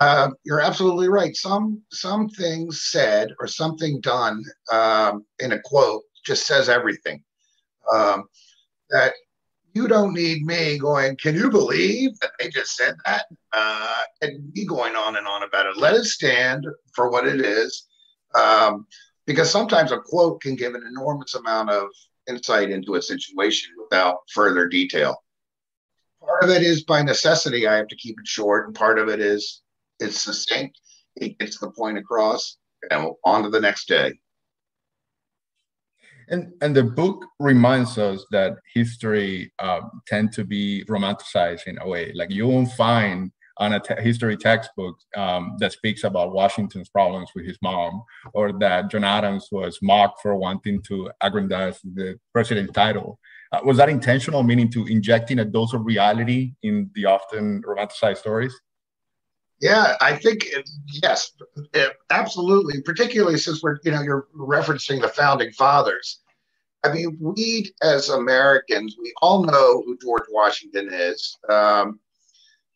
uh, 0.00 0.30
you're 0.44 0.60
absolutely 0.60 1.08
right 1.08 1.36
some 1.36 1.82
some 1.90 2.28
things 2.30 2.82
said 2.84 3.28
or 3.38 3.46
something 3.46 4.00
done 4.00 4.42
um, 4.72 5.24
in 5.38 5.52
a 5.52 5.60
quote 5.60 6.02
just 6.24 6.46
says 6.46 6.68
everything. 6.68 7.22
Um, 7.92 8.24
that 8.90 9.12
you 9.74 9.86
don't 9.86 10.14
need 10.14 10.44
me 10.44 10.78
going, 10.78 11.16
can 11.16 11.34
you 11.34 11.50
believe 11.50 12.18
that 12.20 12.32
they 12.38 12.48
just 12.48 12.76
said 12.76 12.94
that? 13.04 13.26
Uh, 13.52 14.02
and 14.22 14.52
me 14.52 14.64
going 14.64 14.96
on 14.96 15.16
and 15.16 15.26
on 15.26 15.42
about 15.42 15.66
it. 15.66 15.76
Let 15.76 15.94
it 15.94 16.04
stand 16.04 16.66
for 16.92 17.10
what 17.10 17.26
it 17.26 17.40
is. 17.40 17.86
Um, 18.34 18.86
because 19.26 19.50
sometimes 19.50 19.92
a 19.92 19.98
quote 19.98 20.40
can 20.40 20.56
give 20.56 20.74
an 20.74 20.84
enormous 20.88 21.34
amount 21.34 21.70
of 21.70 21.88
insight 22.28 22.70
into 22.70 22.94
a 22.94 23.02
situation 23.02 23.70
without 23.80 24.18
further 24.32 24.66
detail. 24.66 25.22
Part 26.20 26.44
of 26.44 26.50
it 26.50 26.62
is 26.62 26.84
by 26.84 27.02
necessity, 27.02 27.66
I 27.66 27.76
have 27.76 27.88
to 27.88 27.96
keep 27.96 28.18
it 28.18 28.26
short, 28.26 28.66
and 28.66 28.74
part 28.74 28.98
of 28.98 29.08
it 29.08 29.20
is 29.20 29.62
it's 30.00 30.20
succinct. 30.20 30.80
It 31.16 31.38
gets 31.38 31.58
the 31.58 31.70
point 31.70 31.98
across, 31.98 32.58
and 32.90 33.10
on 33.24 33.42
to 33.44 33.50
the 33.50 33.60
next 33.60 33.88
day. 33.88 34.18
And 36.28 36.52
and 36.62 36.74
the 36.74 36.84
book 36.84 37.24
reminds 37.40 37.98
us 37.98 38.24
that 38.30 38.56
history 38.72 39.52
uh, 39.58 39.80
tend 40.06 40.32
to 40.32 40.44
be 40.44 40.84
romanticized 40.88 41.66
in 41.66 41.78
a 41.80 41.88
way. 41.88 42.12
Like 42.14 42.30
you 42.30 42.46
won't 42.46 42.70
find 42.72 43.32
on 43.58 43.74
a 43.74 44.00
history 44.00 44.36
textbook 44.36 44.96
um, 45.16 45.56
that 45.58 45.72
speaks 45.72 46.04
about 46.04 46.32
Washington's 46.32 46.88
problems 46.88 47.28
with 47.34 47.44
his 47.44 47.58
mom, 47.60 48.02
or 48.32 48.52
that 48.58 48.90
John 48.90 49.04
Adams 49.04 49.48
was 49.52 49.78
mocked 49.82 50.22
for 50.22 50.34
wanting 50.34 50.80
to 50.82 51.10
aggrandize 51.20 51.78
the 51.82 52.18
president's 52.32 52.72
title. 52.72 53.18
Uh, 53.52 53.60
was 53.64 53.76
that 53.76 53.90
intentional, 53.90 54.42
meaning 54.42 54.70
to 54.70 54.86
injecting 54.86 55.40
a 55.40 55.44
dose 55.44 55.74
of 55.74 55.84
reality 55.84 56.54
in 56.62 56.90
the 56.94 57.04
often 57.04 57.60
romanticized 57.62 58.18
stories? 58.18 58.54
Yeah, 59.60 59.94
I 60.00 60.16
think 60.16 60.48
yes, 60.86 61.32
absolutely. 62.08 62.80
Particularly 62.82 63.36
since 63.36 63.62
we're 63.62 63.78
you 63.84 63.90
know 63.90 64.00
you're 64.00 64.26
referencing 64.34 65.00
the 65.02 65.08
founding 65.08 65.52
fathers. 65.52 66.20
I 66.82 66.92
mean, 66.92 67.18
we 67.20 67.70
as 67.82 68.08
Americans, 68.08 68.96
we 68.98 69.12
all 69.20 69.44
know 69.44 69.82
who 69.84 69.98
George 69.98 70.24
Washington 70.30 70.88
is, 70.90 71.36
um, 71.50 72.00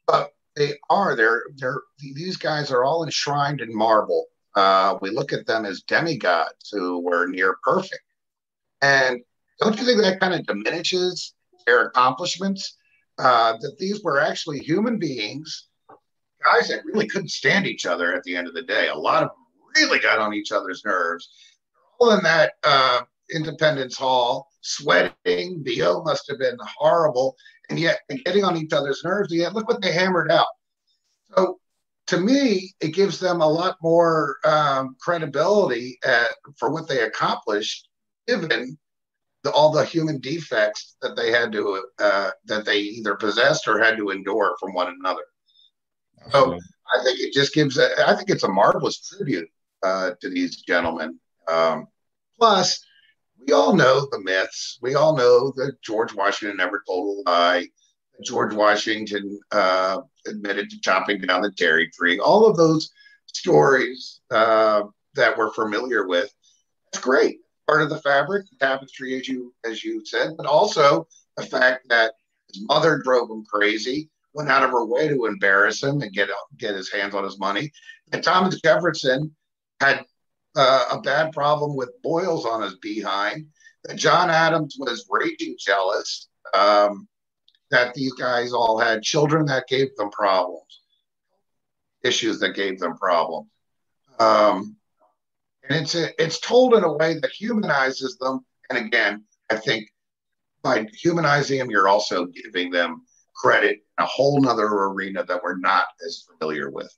but 0.07 0.35
they 0.57 0.75
are 0.91 1.17
they're 1.17 1.45
they're 1.57 1.81
these 1.99 2.37
guys 2.37 2.71
are 2.71 2.85
all 2.85 3.03
enshrined 3.03 3.63
in 3.63 3.75
marble. 3.75 4.27
Uh, 4.55 4.99
we 5.01 5.11
look 5.11 5.33
at 5.33 5.47
them 5.47 5.65
as 5.65 5.83
demigods 5.83 6.69
who 6.71 7.01
were 7.01 7.27
near 7.27 7.57
perfect, 7.65 8.05
and 8.83 9.21
don't 9.59 9.79
you 9.79 9.87
think 9.87 10.03
that 10.03 10.21
kind 10.21 10.35
of 10.35 10.47
diminishes 10.47 11.35
their 11.67 11.87
accomplishments? 11.87 12.77
Uh, 13.19 13.57
that 13.61 13.79
these 13.79 14.03
were 14.03 14.21
actually 14.21 14.59
human 14.59 14.99
beings 14.99 15.69
guys 16.45 16.69
that 16.69 16.85
really 16.85 17.07
couldn't 17.07 17.31
stand 17.31 17.67
each 17.67 17.87
other 17.87 18.15
at 18.15 18.23
the 18.25 18.37
end 18.37 18.47
of 18.47 18.55
the 18.55 18.63
day. 18.63 18.89
A 18.89 18.95
lot 18.97 19.23
of 19.23 19.31
them 19.31 19.83
really 19.83 19.99
got 19.99 20.19
on 20.19 20.35
each 20.35 20.53
other's 20.53 20.85
nerves. 20.85 21.29
All 21.99 22.13
in 22.13 22.23
that 22.23 22.53
uh, 22.65 23.01
Independence 23.33 23.97
Hall, 23.97 24.49
sweating. 24.61 25.63
The 25.65 26.03
must 26.05 26.29
have 26.29 26.39
been 26.39 26.59
horrible, 26.79 27.37
and 27.71 27.79
yet 27.79 28.01
getting 28.25 28.45
on 28.45 28.57
each 28.57 28.73
other's 28.73 29.03
nerves. 29.05 29.33
Yet, 29.33 29.55
look 29.55 29.69
what 29.69 29.81
they 29.83 29.93
hammered 29.93 30.31
out. 30.31 30.47
So, 31.37 31.59
to 32.09 32.21
me, 32.21 32.75
it 32.81 32.89
gives 32.89 33.19
them 33.19 33.41
a 33.41 33.49
lot 33.49 33.77
more 33.83 34.37
um, 34.45 34.97
credibility 35.01 35.99
at, 36.05 36.29
for 36.59 36.71
what 36.71 36.89
they 36.89 37.01
accomplished, 37.01 37.89
given 38.27 38.77
the, 39.43 39.51
all 39.51 39.73
the 39.73 39.85
human 39.85 40.21
defects 40.21 40.97
that 41.01 41.17
they 41.17 41.31
had 41.31 41.53
to 41.53 41.85
uh, 41.99 42.31
that 42.47 42.65
they 42.65 42.79
either 42.79 43.15
possessed 43.15 43.69
or 43.69 43.79
had 43.79 43.97
to 43.97 44.11
endure 44.11 44.57
from 44.61 44.75
one 44.75 44.95
another. 45.01 45.23
So 46.31 46.55
I 46.55 47.03
think 47.03 47.21
it 47.21 47.33
just 47.33 47.55
gives. 47.55 47.79
A, 47.79 47.91
I 48.07 48.15
think 48.15 48.31
it's 48.31 48.45
a 48.45 48.49
marvelous 48.49 49.01
tribute 49.01 49.49
uh, 49.83 50.13
to 50.21 50.29
these 50.29 50.63
gentlemen. 50.63 51.19
Um, 51.49 51.87
plus, 52.39 52.85
we 53.47 53.53
all 53.53 53.75
know 53.75 54.07
the 54.11 54.21
myths. 54.21 54.79
We 54.83 54.95
all 54.95 55.17
know 55.17 55.53
that 55.57 55.81
George 55.83 56.15
Washington 56.15 56.57
never 56.57 56.83
told 56.87 57.27
a 57.27 57.31
lie. 57.31 57.69
George 58.25 58.55
Washington 58.55 59.41
uh, 59.51 59.99
admitted 60.27 60.71
to 60.71 60.81
chopping 60.81 61.21
down 61.21 61.43
the 61.43 61.53
cherry 61.53 61.91
tree. 61.91 62.19
All 62.19 62.47
of 62.47 62.57
those 62.57 62.91
stories 63.27 64.21
uh, 64.31 64.83
that 65.15 65.37
we're 65.37 65.53
familiar 65.53 66.07
with. 66.07 66.33
That's 66.93 67.05
great. 67.05 67.39
Part 67.67 67.83
of 67.83 67.91
the 67.91 68.01
fabric, 68.03 68.47
the 68.51 68.65
tapestry, 68.65 69.19
as 69.19 69.27
you 69.27 69.55
as 69.65 69.83
you 69.83 70.05
said, 70.05 70.37
but 70.37 70.47
also 70.47 71.09
the 71.37 71.45
fact 71.45 71.89
that 71.89 72.13
his 72.53 72.63
mother 72.67 73.01
drove 73.03 73.31
him 73.31 73.45
crazy 73.45 74.11
went 74.35 74.51
out 74.51 74.65
of 74.65 74.71
her 74.71 74.85
way 74.85 75.09
to 75.09 75.27
embarrass 75.27 75.83
him 75.83 76.01
and 76.03 76.13
get 76.13 76.29
get 76.59 76.75
his 76.75 76.93
hands 76.93 77.15
on 77.15 77.25
his 77.25 77.39
money. 77.39 77.73
And 78.13 78.23
Thomas 78.23 78.61
Jefferson 78.61 79.35
had 79.81 80.05
uh, 80.57 80.87
a 80.93 81.01
bad 81.01 81.33
problem 81.33 81.77
with 81.77 81.91
boils 82.03 82.45
on 82.45 82.63
his 82.63 82.77
behind. 82.79 83.47
John 83.97 84.31
Adams 84.31 84.77
was 84.79 85.07
raging 85.11 85.57
jealous 85.59 86.29
um, 86.55 87.09
that 87.71 87.95
these 87.95 88.13
guys 88.15 88.53
all 88.53 88.79
had 88.79 89.03
children 89.03 89.47
that 89.47 89.69
gave 89.69 89.95
them 89.97 90.11
problems, 90.11 90.81
issues 92.03 92.41
that 92.41 92.55
gave 92.55 92.79
them 92.79 92.97
problems. 92.97 93.49
Um, 94.19 94.77
and 95.69 95.83
it's 95.83 95.95
it's 95.95 96.41
told 96.41 96.75
in 96.75 96.85
a 96.85 96.93
way 96.93 97.19
that 97.19 97.31
humanizes 97.31 98.17
them. 98.19 98.45
And 98.71 98.79
again, 98.79 99.25
I 99.51 99.57
think 99.57 99.89
by 100.63 100.87
humanizing 100.93 101.59
them, 101.59 101.71
you're 101.71 101.89
also 101.89 102.27
giving 102.27 102.71
them 102.71 103.03
credit 103.35 103.85
a 103.99 104.07
whole 104.07 104.41
nother 104.41 104.67
arena 104.67 105.25
that 105.25 105.41
we're 105.43 105.59
not 105.59 105.87
as 106.07 106.25
familiar 106.29 106.71
with 106.71 106.93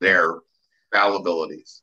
their 0.00 0.38
fallibilities. 0.94 1.80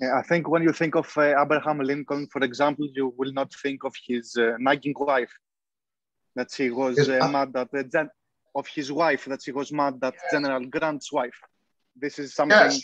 Yeah, 0.00 0.18
I 0.18 0.22
think 0.22 0.48
when 0.48 0.62
you 0.62 0.72
think 0.72 0.96
of 0.96 1.06
uh, 1.16 1.40
Abraham 1.40 1.78
Lincoln, 1.78 2.26
for 2.32 2.42
example, 2.42 2.88
you 2.92 3.14
will 3.16 3.32
not 3.32 3.52
think 3.62 3.84
of 3.84 3.94
his 4.06 4.36
uh, 4.36 4.54
nagging 4.58 4.94
wife 4.98 5.32
that 6.34 6.52
he 6.52 6.70
was 6.70 6.98
uh, 6.98 7.28
mad 7.30 7.52
that 7.52 7.68
uh, 7.72 7.82
gen- 7.84 8.10
of 8.54 8.66
his 8.66 8.90
wife 8.90 9.24
that 9.26 9.42
he 9.44 9.52
was 9.52 9.72
mad 9.72 10.00
that 10.00 10.14
General 10.32 10.64
Grant's 10.66 11.12
wife. 11.12 11.38
This 11.96 12.18
is 12.18 12.34
something 12.34 12.58
yes. 12.58 12.82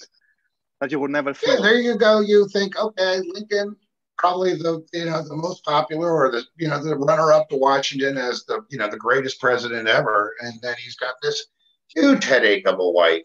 that 0.80 0.92
you 0.92 1.00
would 1.00 1.10
never 1.10 1.34
think. 1.34 1.58
Yeah, 1.58 1.62
there 1.62 1.80
you 1.80 1.96
go. 1.99 2.20
You 2.20 2.49
think, 2.49 2.78
okay, 2.78 3.20
Lincoln 3.34 3.76
probably 4.20 4.54
the 4.54 4.84
you 4.92 5.06
know 5.06 5.22
the 5.22 5.34
most 5.34 5.64
popular 5.64 6.12
or 6.12 6.30
the 6.30 6.44
you 6.58 6.68
know 6.68 6.82
the 6.82 6.94
runner 6.94 7.32
up 7.32 7.48
to 7.48 7.56
Washington 7.56 8.18
as 8.18 8.44
the 8.44 8.60
you 8.68 8.76
know 8.76 8.88
the 8.88 8.96
greatest 8.98 9.40
president 9.40 9.88
ever, 9.88 10.34
and 10.40 10.60
then 10.60 10.74
he's 10.78 10.96
got 10.96 11.14
this 11.22 11.46
huge 11.88 12.24
headache 12.24 12.68
of 12.68 12.78
a 12.78 12.90
wife. 12.90 13.24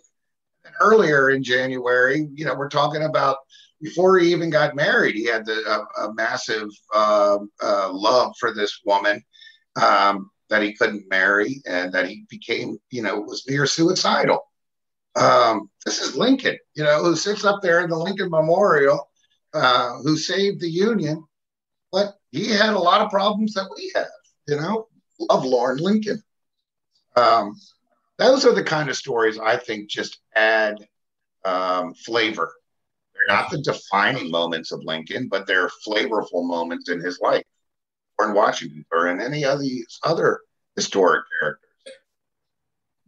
And 0.63 0.73
earlier 0.79 1.29
in 1.29 1.43
January, 1.43 2.27
you 2.33 2.45
know, 2.45 2.55
we're 2.55 2.69
talking 2.69 3.03
about 3.03 3.37
before 3.81 4.17
he 4.17 4.31
even 4.31 4.49
got 4.49 4.73
married, 4.73 5.15
he 5.15 5.25
had 5.25 5.45
the, 5.45 5.61
a, 5.67 6.05
a 6.05 6.13
massive 6.13 6.69
uh, 6.93 7.39
uh, 7.61 7.89
love 7.91 8.33
for 8.39 8.53
this 8.53 8.79
woman 8.85 9.21
um, 9.79 10.31
that 10.49 10.63
he 10.63 10.73
couldn't 10.73 11.09
marry, 11.09 11.61
and 11.67 11.93
that 11.93 12.07
he 12.07 12.25
became, 12.29 12.77
you 12.89 13.01
know, 13.03 13.19
was 13.19 13.45
near 13.49 13.65
suicidal. 13.65 14.39
Um, 15.17 15.69
this 15.85 16.01
is 16.01 16.15
Lincoln, 16.15 16.57
you 16.73 16.83
know, 16.83 17.03
who 17.03 17.15
sits 17.15 17.43
up 17.43 17.61
there 17.61 17.81
in 17.81 17.89
the 17.89 17.97
Lincoln 17.97 18.29
Memorial, 18.29 19.09
uh, 19.55 19.97
who 20.03 20.17
saved 20.17 20.59
the 20.59 20.69
Union, 20.69 21.23
but 21.91 22.15
he 22.31 22.49
had 22.49 22.73
a 22.73 22.79
lot 22.79 23.01
of 23.01 23.09
problems 23.09 23.53
that 23.53 23.69
we 23.75 23.91
have, 23.95 24.07
you 24.47 24.57
know. 24.57 24.87
Love 25.17 25.45
Lorne 25.45 25.77
Lincoln. 25.77 26.21
Um, 27.15 27.55
those 28.17 28.45
are 28.45 28.53
the 28.53 28.63
kind 28.63 28.89
of 28.89 28.97
stories 28.97 29.39
I 29.39 29.55
think 29.55 29.89
just 29.89 30.19
add 30.35 30.85
um, 31.45 31.93
flavor. 31.93 32.51
They're 33.13 33.35
not 33.35 33.49
the 33.49 33.61
defining 33.61 34.29
moments 34.29 34.73
of 34.73 34.83
Lincoln, 34.83 35.29
but 35.29 35.47
they're 35.47 35.69
flavorful 35.87 36.45
moments 36.45 36.89
in 36.89 36.99
his 36.99 37.21
life, 37.21 37.45
or 38.19 38.27
in 38.27 38.33
Washington, 38.33 38.85
or 38.91 39.07
in 39.07 39.21
any 39.21 39.45
of 39.45 39.61
these 39.61 39.99
other 40.03 40.41
historic 40.75 41.23
characters. 41.39 41.69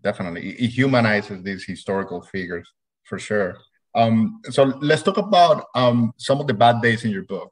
Definitely, 0.01 0.51
it 0.51 0.69
humanizes 0.69 1.43
these 1.43 1.65
historical 1.65 2.21
figures 2.21 2.71
for 3.03 3.19
sure. 3.19 3.57
Um, 3.97 4.41
so 4.51 4.63
let's 4.79 5.01
talk 5.01 5.17
about 5.17 5.65
um, 5.75 6.13
some 6.17 6.39
of 6.39 6.47
the 6.47 6.53
bad 6.53 6.81
days 6.81 7.03
in 7.03 7.11
your 7.11 7.23
book 7.23 7.51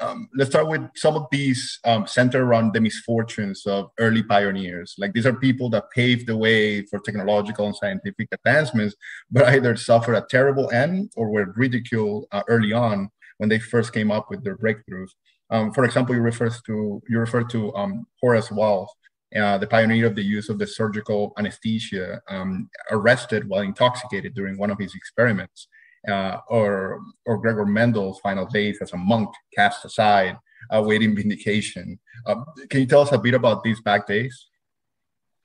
um, 0.00 0.28
let's 0.34 0.50
start 0.50 0.68
with 0.68 0.82
some 0.94 1.16
of 1.16 1.26
these 1.30 1.78
um, 1.84 2.06
center 2.06 2.44
around 2.44 2.72
the 2.72 2.80
misfortunes 2.80 3.66
of 3.66 3.90
early 3.98 4.22
pioneers. 4.22 4.94
Like 4.98 5.12
these 5.12 5.26
are 5.26 5.34
people 5.34 5.70
that 5.70 5.90
paved 5.90 6.26
the 6.26 6.36
way 6.36 6.84
for 6.86 6.98
technological 6.98 7.66
and 7.66 7.76
scientific 7.76 8.28
advancements, 8.32 8.94
but 9.30 9.48
either 9.48 9.76
suffered 9.76 10.14
a 10.14 10.26
terrible 10.28 10.70
end 10.70 11.12
or 11.16 11.30
were 11.30 11.52
ridiculed 11.56 12.26
uh, 12.32 12.42
early 12.48 12.72
on 12.72 13.10
when 13.38 13.48
they 13.48 13.58
first 13.58 13.92
came 13.92 14.10
up 14.10 14.30
with 14.30 14.44
their 14.44 14.56
breakthroughs. 14.56 15.10
Um, 15.50 15.72
for 15.72 15.84
example, 15.84 16.14
you 16.14 16.20
refer 16.20 16.50
to 16.66 17.02
you 17.08 17.18
refer 17.18 17.44
to 17.44 17.74
um, 17.74 18.06
Horace 18.20 18.50
Wells, 18.50 18.90
uh, 19.36 19.58
the 19.58 19.66
pioneer 19.66 20.06
of 20.06 20.14
the 20.14 20.22
use 20.22 20.48
of 20.48 20.58
the 20.58 20.66
surgical 20.66 21.32
anesthesia, 21.38 22.20
um, 22.28 22.70
arrested 22.90 23.48
while 23.48 23.60
intoxicated 23.60 24.34
during 24.34 24.56
one 24.56 24.70
of 24.70 24.78
his 24.78 24.94
experiments 24.94 25.68
uh, 26.08 26.38
or 26.48 27.00
or 27.26 27.38
Gregor 27.38 27.66
Mendel's 27.66 28.20
final 28.20 28.46
days 28.46 28.78
as 28.80 28.92
a 28.92 28.96
monk 28.96 29.30
cast 29.54 29.84
aside, 29.84 30.36
awaiting 30.70 31.14
vindication. 31.22 31.98
Uh, 32.26 32.36
can 32.68 32.80
you 32.80 32.86
tell 32.86 33.00
us 33.00 33.12
a 33.12 33.18
bit 33.18 33.34
about 33.34 33.62
these 33.62 33.80
back 33.80 34.06
days? 34.06 34.48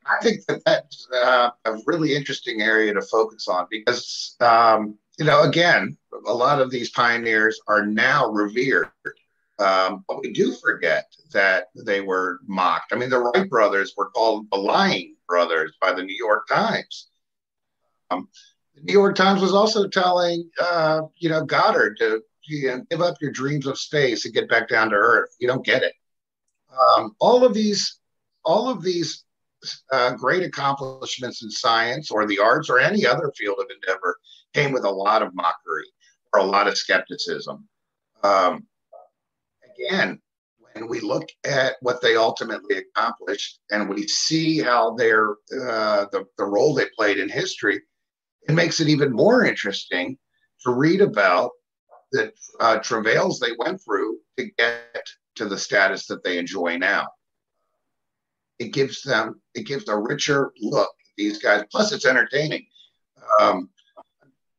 I 0.06 0.18
think 0.24 0.46
that 0.48 0.64
that's 0.66 1.08
uh, 1.14 1.52
a 1.66 1.78
really 1.86 2.16
interesting 2.16 2.62
area 2.62 2.94
to 2.94 3.02
focus 3.02 3.48
on 3.48 3.68
because, 3.70 4.36
um, 4.40 4.98
you 5.20 5.26
know, 5.26 5.44
again, 5.44 5.98
a 6.26 6.34
lot 6.34 6.62
of 6.62 6.72
these 6.72 6.90
pioneers 6.90 7.60
are 7.68 7.86
now 7.86 8.28
revered. 8.30 8.90
Um, 9.60 10.06
but 10.08 10.22
we 10.22 10.32
do 10.32 10.54
forget 10.54 11.14
that 11.34 11.68
they 11.76 12.00
were 12.02 12.40
mocked. 12.48 12.94
I 12.94 12.96
mean, 12.96 13.10
the 13.10 13.20
Wright 13.20 13.50
brothers 13.50 13.94
were 13.98 14.10
called 14.10 14.48
the 14.52 14.58
lying 14.58 15.16
brothers 15.28 15.74
by 15.82 15.92
the 15.92 16.02
New 16.02 16.16
York 16.16 16.48
Times. 16.48 17.10
Um, 18.10 18.30
New 18.84 18.94
York 18.94 19.16
Times 19.16 19.42
was 19.42 19.54
also 19.54 19.88
telling, 19.88 20.50
uh, 20.60 21.02
you 21.18 21.30
know, 21.30 21.44
Goddard 21.44 21.98
to 21.98 22.22
you 22.50 22.68
know, 22.68 22.84
give 22.90 23.02
up 23.02 23.16
your 23.22 23.32
dreams 23.32 23.68
of 23.68 23.78
space 23.78 24.26
and 24.26 24.34
get 24.34 24.50
back 24.50 24.68
down 24.68 24.90
to 24.90 24.96
Earth. 24.96 25.36
You 25.40 25.48
don't 25.48 25.66
get 25.66 25.84
it. 25.84 25.94
Um, 26.72 27.16
all 27.20 27.46
of 27.46 27.54
these, 27.54 28.00
all 28.44 28.70
of 28.70 28.84
these 28.84 29.24
uh, 29.92 30.12
great 30.16 30.44
accomplishments 30.44 31.44
in 31.44 31.52
science 31.52 32.10
or 32.12 32.26
the 32.26 32.40
arts 32.40 32.70
or 32.70 32.80
any 32.80 33.06
other 33.06 33.32
field 33.38 33.58
of 33.60 33.68
endeavor 33.70 34.18
came 34.54 34.72
with 34.72 34.84
a 34.84 34.90
lot 34.90 35.22
of 35.22 35.36
mockery 35.36 35.88
or 36.34 36.40
a 36.40 36.46
lot 36.46 36.68
of 36.68 36.78
skepticism. 36.78 37.68
Um, 38.24 38.66
again, 39.76 40.20
when 40.74 40.88
we 40.88 41.00
look 41.00 41.28
at 41.46 41.76
what 41.82 42.02
they 42.02 42.16
ultimately 42.16 42.78
accomplished 42.78 43.60
and 43.70 43.90
we 43.90 44.08
see 44.08 44.60
how 44.60 44.96
their 44.96 45.32
uh, 45.52 46.06
the, 46.12 46.26
the 46.38 46.46
role 46.46 46.74
they 46.74 46.86
played 46.98 47.18
in 47.18 47.30
history, 47.30 47.82
it 48.50 48.54
makes 48.54 48.80
it 48.80 48.90
even 48.90 49.12
more 49.12 49.46
interesting 49.46 50.18
to 50.64 50.72
read 50.72 51.02
about 51.02 51.52
the 52.12 52.32
uh, 52.60 52.80
travails 52.80 53.40
they 53.40 53.52
went 53.60 53.80
through 53.84 54.18
to 54.38 54.50
get 54.58 55.06
to 55.36 55.46
the 55.46 55.58
status 55.58 56.08
that 56.08 56.24
they 56.24 56.40
enjoy 56.40 56.76
now. 56.78 57.08
It 58.58 58.74
gives 58.74 59.04
them, 59.04 59.40
it 59.54 59.68
gives 59.68 59.88
a 59.88 59.96
richer 59.96 60.52
look 60.60 60.90
these 61.16 61.38
guys. 61.38 61.64
Plus, 61.72 61.92
it's 61.92 62.08
entertaining. 62.08 62.66
Um, 63.40 63.70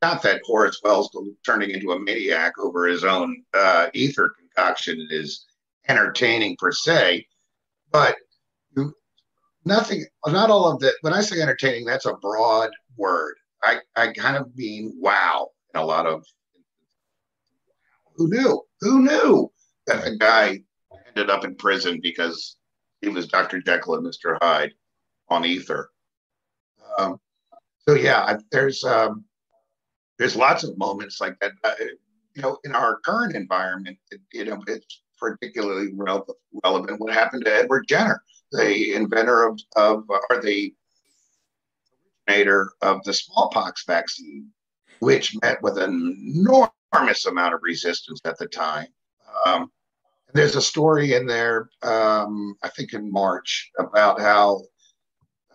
not 0.00 0.22
that 0.22 0.40
Horace 0.44 0.80
Wells 0.84 1.10
turning 1.44 1.70
into 1.70 1.90
a 1.90 1.98
maniac 1.98 2.52
over 2.58 2.86
his 2.86 3.02
own 3.04 3.42
uh, 3.52 3.88
ether 3.92 4.32
concoction 4.38 5.06
is 5.10 5.46
entertaining 5.88 6.56
per 6.58 6.70
se, 6.70 7.26
but 7.90 8.16
nothing, 9.64 10.06
not 10.26 10.48
all 10.48 10.70
of 10.70 10.78
that. 10.80 10.94
When 11.00 11.12
I 11.12 11.20
say 11.20 11.40
entertaining, 11.40 11.84
that's 11.84 12.06
a 12.06 12.14
broad 12.14 12.70
word. 12.96 13.34
I, 13.62 13.78
I 13.96 14.12
kind 14.12 14.36
of 14.36 14.54
mean 14.56 14.94
wow 14.96 15.50
in 15.74 15.80
a 15.80 15.84
lot 15.84 16.06
of 16.06 16.24
who 18.16 18.28
knew? 18.28 18.62
Who 18.80 19.02
knew 19.02 19.50
that 19.86 20.04
the 20.04 20.16
guy 20.16 20.60
ended 21.08 21.30
up 21.30 21.44
in 21.44 21.54
prison 21.54 22.00
because 22.02 22.56
he 23.00 23.08
was 23.08 23.28
Dr. 23.28 23.62
Jekyll 23.62 23.94
and 23.94 24.06
Mr. 24.06 24.36
Hyde 24.42 24.72
on 25.28 25.44
Ether? 25.44 25.90
Um, 26.98 27.18
so 27.88 27.94
yeah, 27.94 28.36
there's 28.52 28.84
um, 28.84 29.24
there's 30.18 30.36
lots 30.36 30.64
of 30.64 30.76
moments 30.76 31.20
like 31.20 31.38
that. 31.40 31.52
Uh, 31.64 31.72
you 32.34 32.42
know, 32.42 32.58
in 32.64 32.74
our 32.74 33.00
current 33.00 33.34
environment, 33.34 33.96
it, 34.10 34.20
you 34.32 34.44
know, 34.44 34.62
it's 34.66 35.02
particularly 35.18 35.92
relevant. 35.94 37.00
What 37.00 37.14
happened 37.14 37.44
to 37.46 37.54
Edward 37.54 37.86
Jenner, 37.88 38.22
the 38.52 38.94
inventor 38.94 39.48
of, 39.48 39.58
of 39.76 40.04
or 40.08 40.42
the 40.42 40.74
originator 42.30 42.72
of 42.82 43.02
the 43.04 43.12
smallpox 43.12 43.84
vaccine, 43.86 44.48
which 45.00 45.36
met 45.42 45.62
with 45.62 45.78
an 45.78 46.34
enormous 46.36 47.26
amount 47.26 47.54
of 47.54 47.60
resistance 47.62 48.20
at 48.24 48.38
the 48.38 48.46
time. 48.46 48.86
Um, 49.46 49.70
there's 50.32 50.56
a 50.56 50.62
story 50.62 51.14
in 51.14 51.26
there, 51.26 51.70
um, 51.82 52.54
I 52.62 52.68
think 52.68 52.92
in 52.92 53.10
March, 53.10 53.70
about 53.78 54.20
how 54.20 54.62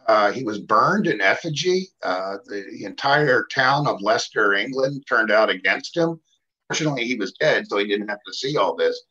uh, 0.07 0.31
he 0.31 0.43
was 0.43 0.59
burned 0.59 1.07
in 1.07 1.21
effigy. 1.21 1.87
Uh, 2.03 2.37
the, 2.45 2.83
entire 2.83 3.45
town 3.53 3.87
of 3.87 4.01
Leicester, 4.01 4.53
England, 4.53 5.03
turned 5.07 5.31
out 5.31 5.49
against 5.49 5.95
him. 5.95 6.19
Fortunately, 6.67 7.05
he 7.05 7.15
was 7.15 7.33
dead, 7.33 7.67
so 7.67 7.77
he 7.77 7.87
didn't 7.87 8.09
have 8.09 8.19
to 8.27 8.33
see 8.33 8.57
all 8.57 8.75
this. 8.75 9.01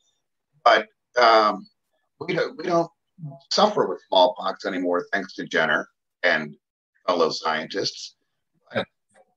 But 0.63 0.87
um, 1.19 1.67
we 2.19 2.33
don't 2.33 2.57
we 2.57 2.65
don't 2.65 2.91
suffer 3.51 3.87
with 3.87 4.01
smallpox 4.07 4.65
anymore, 4.65 5.05
thanks 5.11 5.33
to 5.35 5.45
Jenner 5.45 5.87
and 6.23 6.55
fellow 7.07 7.29
scientists. 7.29 8.15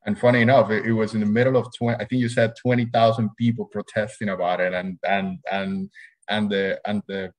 And 0.06 0.18
funny 0.18 0.40
enough, 0.40 0.70
it, 0.70 0.86
it, 0.86 0.92
was 0.92 1.12
in 1.12 1.20
the 1.20 1.26
middle 1.26 1.56
of 1.56 1.66
20, 1.76 2.02
I 2.02 2.06
think 2.06 2.22
you 2.22 2.30
said 2.30 2.54
20,000 2.62 3.28
people 3.36 3.66
protesting 3.66 4.30
about 4.30 4.58
it 4.58 4.72
and, 4.72 4.98
and, 5.06 5.38
and, 5.52 5.90
and 6.30 6.50
the, 6.50 6.80
and 6.86 7.02
the, 7.08 7.30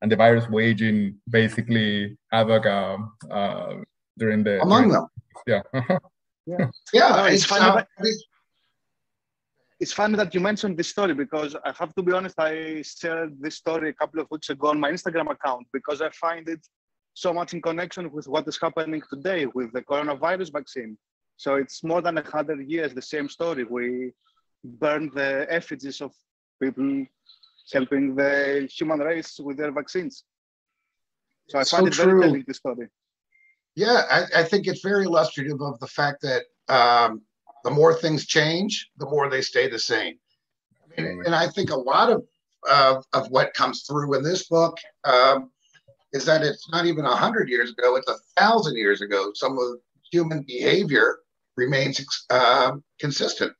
and 0.00 0.10
the 0.10 0.16
virus 0.16 0.48
waging 0.48 1.16
basically 1.28 2.16
havoc 2.32 2.64
uh, 2.66 2.96
uh, 3.30 3.74
during 4.18 4.42
the 4.42 4.60
among 4.62 4.88
during, 4.88 4.92
them. 4.92 5.06
Yeah. 5.46 5.62
yeah. 6.46 6.70
Yeah. 6.92 7.26
it's, 7.26 7.42
it's 7.42 7.44
funny. 7.44 7.84
it's 9.78 9.92
funny 9.92 10.16
that 10.16 10.34
you 10.34 10.40
mentioned 10.40 10.76
this 10.78 10.88
story 10.88 11.14
because 11.14 11.54
I 11.64 11.72
have 11.78 11.94
to 11.94 12.02
be 12.02 12.12
honest, 12.12 12.34
I 12.38 12.82
shared 12.82 13.40
this 13.40 13.56
story 13.56 13.90
a 13.90 13.92
couple 13.92 14.20
of 14.20 14.28
weeks 14.30 14.50
ago 14.50 14.68
on 14.68 14.80
my 14.80 14.90
Instagram 14.90 15.30
account 15.30 15.66
because 15.72 16.00
I 16.02 16.10
find 16.10 16.48
it 16.48 16.66
so 17.14 17.32
much 17.32 17.52
in 17.54 17.60
connection 17.60 18.10
with 18.10 18.26
what 18.26 18.46
is 18.48 18.58
happening 18.60 19.02
today 19.10 19.46
with 19.46 19.72
the 19.72 19.82
coronavirus 19.82 20.52
vaccine. 20.52 20.96
So 21.36 21.56
it's 21.56 21.82
more 21.82 22.00
than 22.00 22.18
a 22.18 22.22
hundred 22.22 22.68
years, 22.68 22.94
the 22.94 23.02
same 23.02 23.28
story. 23.28 23.64
We 23.64 24.12
burn 24.64 25.10
the 25.14 25.46
effigies 25.50 26.00
of 26.00 26.12
people 26.62 27.06
helping 27.72 28.14
the 28.14 28.68
human 28.72 29.00
race 29.00 29.38
with 29.40 29.56
their 29.56 29.72
vaccines. 29.72 30.24
So 31.48 31.58
I 31.58 31.64
find 31.64 31.82
so 31.82 31.86
it 31.86 31.92
true. 31.92 32.04
very 32.04 32.20
telling, 32.22 32.44
this 32.46 32.58
story. 32.58 32.88
Yeah, 33.74 34.02
I, 34.10 34.40
I, 34.40 34.44
think 34.44 34.66
it's 34.66 34.82
very 34.82 35.04
illustrative 35.04 35.60
of 35.60 35.78
the 35.80 35.86
fact 35.86 36.22
that 36.22 36.42
um, 36.68 37.22
the 37.64 37.70
more 37.70 37.94
things 37.94 38.26
change, 38.26 38.90
the 38.98 39.06
more 39.06 39.28
they 39.28 39.40
stay 39.40 39.68
the 39.68 39.78
same. 39.78 40.18
And, 40.96 41.26
and 41.26 41.34
I 41.34 41.48
think 41.48 41.70
a 41.70 41.76
lot 41.76 42.10
of 42.10 42.22
uh, 42.68 43.00
of 43.12 43.28
what 43.30 43.54
comes 43.54 43.82
through 43.82 44.14
in 44.14 44.22
this 44.22 44.46
book 44.46 44.76
um, 45.04 45.50
is 46.12 46.24
that 46.26 46.42
it's 46.42 46.68
not 46.70 46.86
even 46.86 47.04
a 47.04 47.16
hundred 47.16 47.48
years 47.48 47.70
ago; 47.70 47.96
it's 47.96 48.08
a 48.08 48.40
thousand 48.40 48.76
years 48.76 49.00
ago. 49.00 49.32
Some 49.34 49.58
of 49.58 49.78
human 50.10 50.42
behavior 50.42 51.18
remains 51.56 52.04
uh, 52.30 52.72
consistent. 53.00 53.52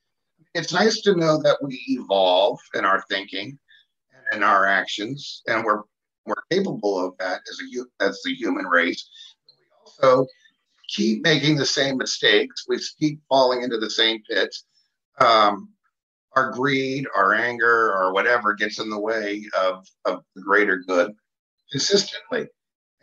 It's 0.55 0.73
nice 0.73 1.01
to 1.03 1.17
know 1.17 1.41
that 1.43 1.59
we 1.63 1.83
evolve 1.89 2.61
in 2.75 2.85
our 2.85 3.03
thinking 3.09 3.59
and 4.13 4.37
in 4.37 4.43
our 4.43 4.67
actions, 4.67 5.43
and 5.47 5.65
we're 5.65 5.83
we're 6.27 6.43
capable 6.51 7.05
of 7.05 7.15
that 7.19 7.41
as 7.51 7.59
a 7.61 8.05
as 8.05 8.21
the 8.25 8.35
human 8.35 8.67
race. 8.67 9.09
We 9.47 9.65
also 9.87 10.27
keep 10.89 11.23
making 11.23 11.57
the 11.57 11.67
same 11.67 11.97
mistakes. 11.97 12.65
We 12.69 12.79
keep 12.99 13.21
falling 13.29 13.63
into 13.63 13.79
the 13.79 13.91
same 13.91 14.23
pits. 14.29 14.65
Um, 15.19 15.71
our 16.35 16.51
greed, 16.51 17.07
our 17.15 17.35
anger, 17.35 17.93
or 17.93 18.13
whatever 18.13 18.55
gets 18.55 18.79
in 18.79 18.89
the 18.89 18.99
way 18.99 19.45
of, 19.59 19.87
of 20.07 20.23
the 20.35 20.41
greater 20.41 20.79
good 20.79 21.15
consistently. 21.73 22.47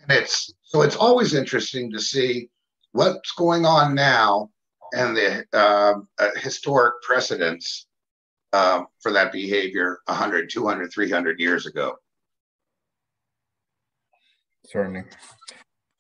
And 0.01 0.11
it's 0.11 0.53
so 0.61 0.83
it's 0.83 0.95
always 0.95 1.33
interesting 1.33 1.91
to 1.91 1.99
see 1.99 2.49
what's 2.93 3.31
going 3.33 3.65
on 3.65 3.95
now 3.95 4.49
and 4.93 5.17
the 5.17 5.45
uh, 5.53 5.95
uh, 6.19 6.29
historic 6.37 7.01
precedents 7.01 7.87
uh, 8.53 8.83
for 9.01 9.11
that 9.11 9.31
behavior 9.31 9.99
100, 10.05 10.49
200, 10.49 10.91
300 10.91 11.39
years 11.39 11.65
ago. 11.65 11.95
Certainly. 14.65 15.03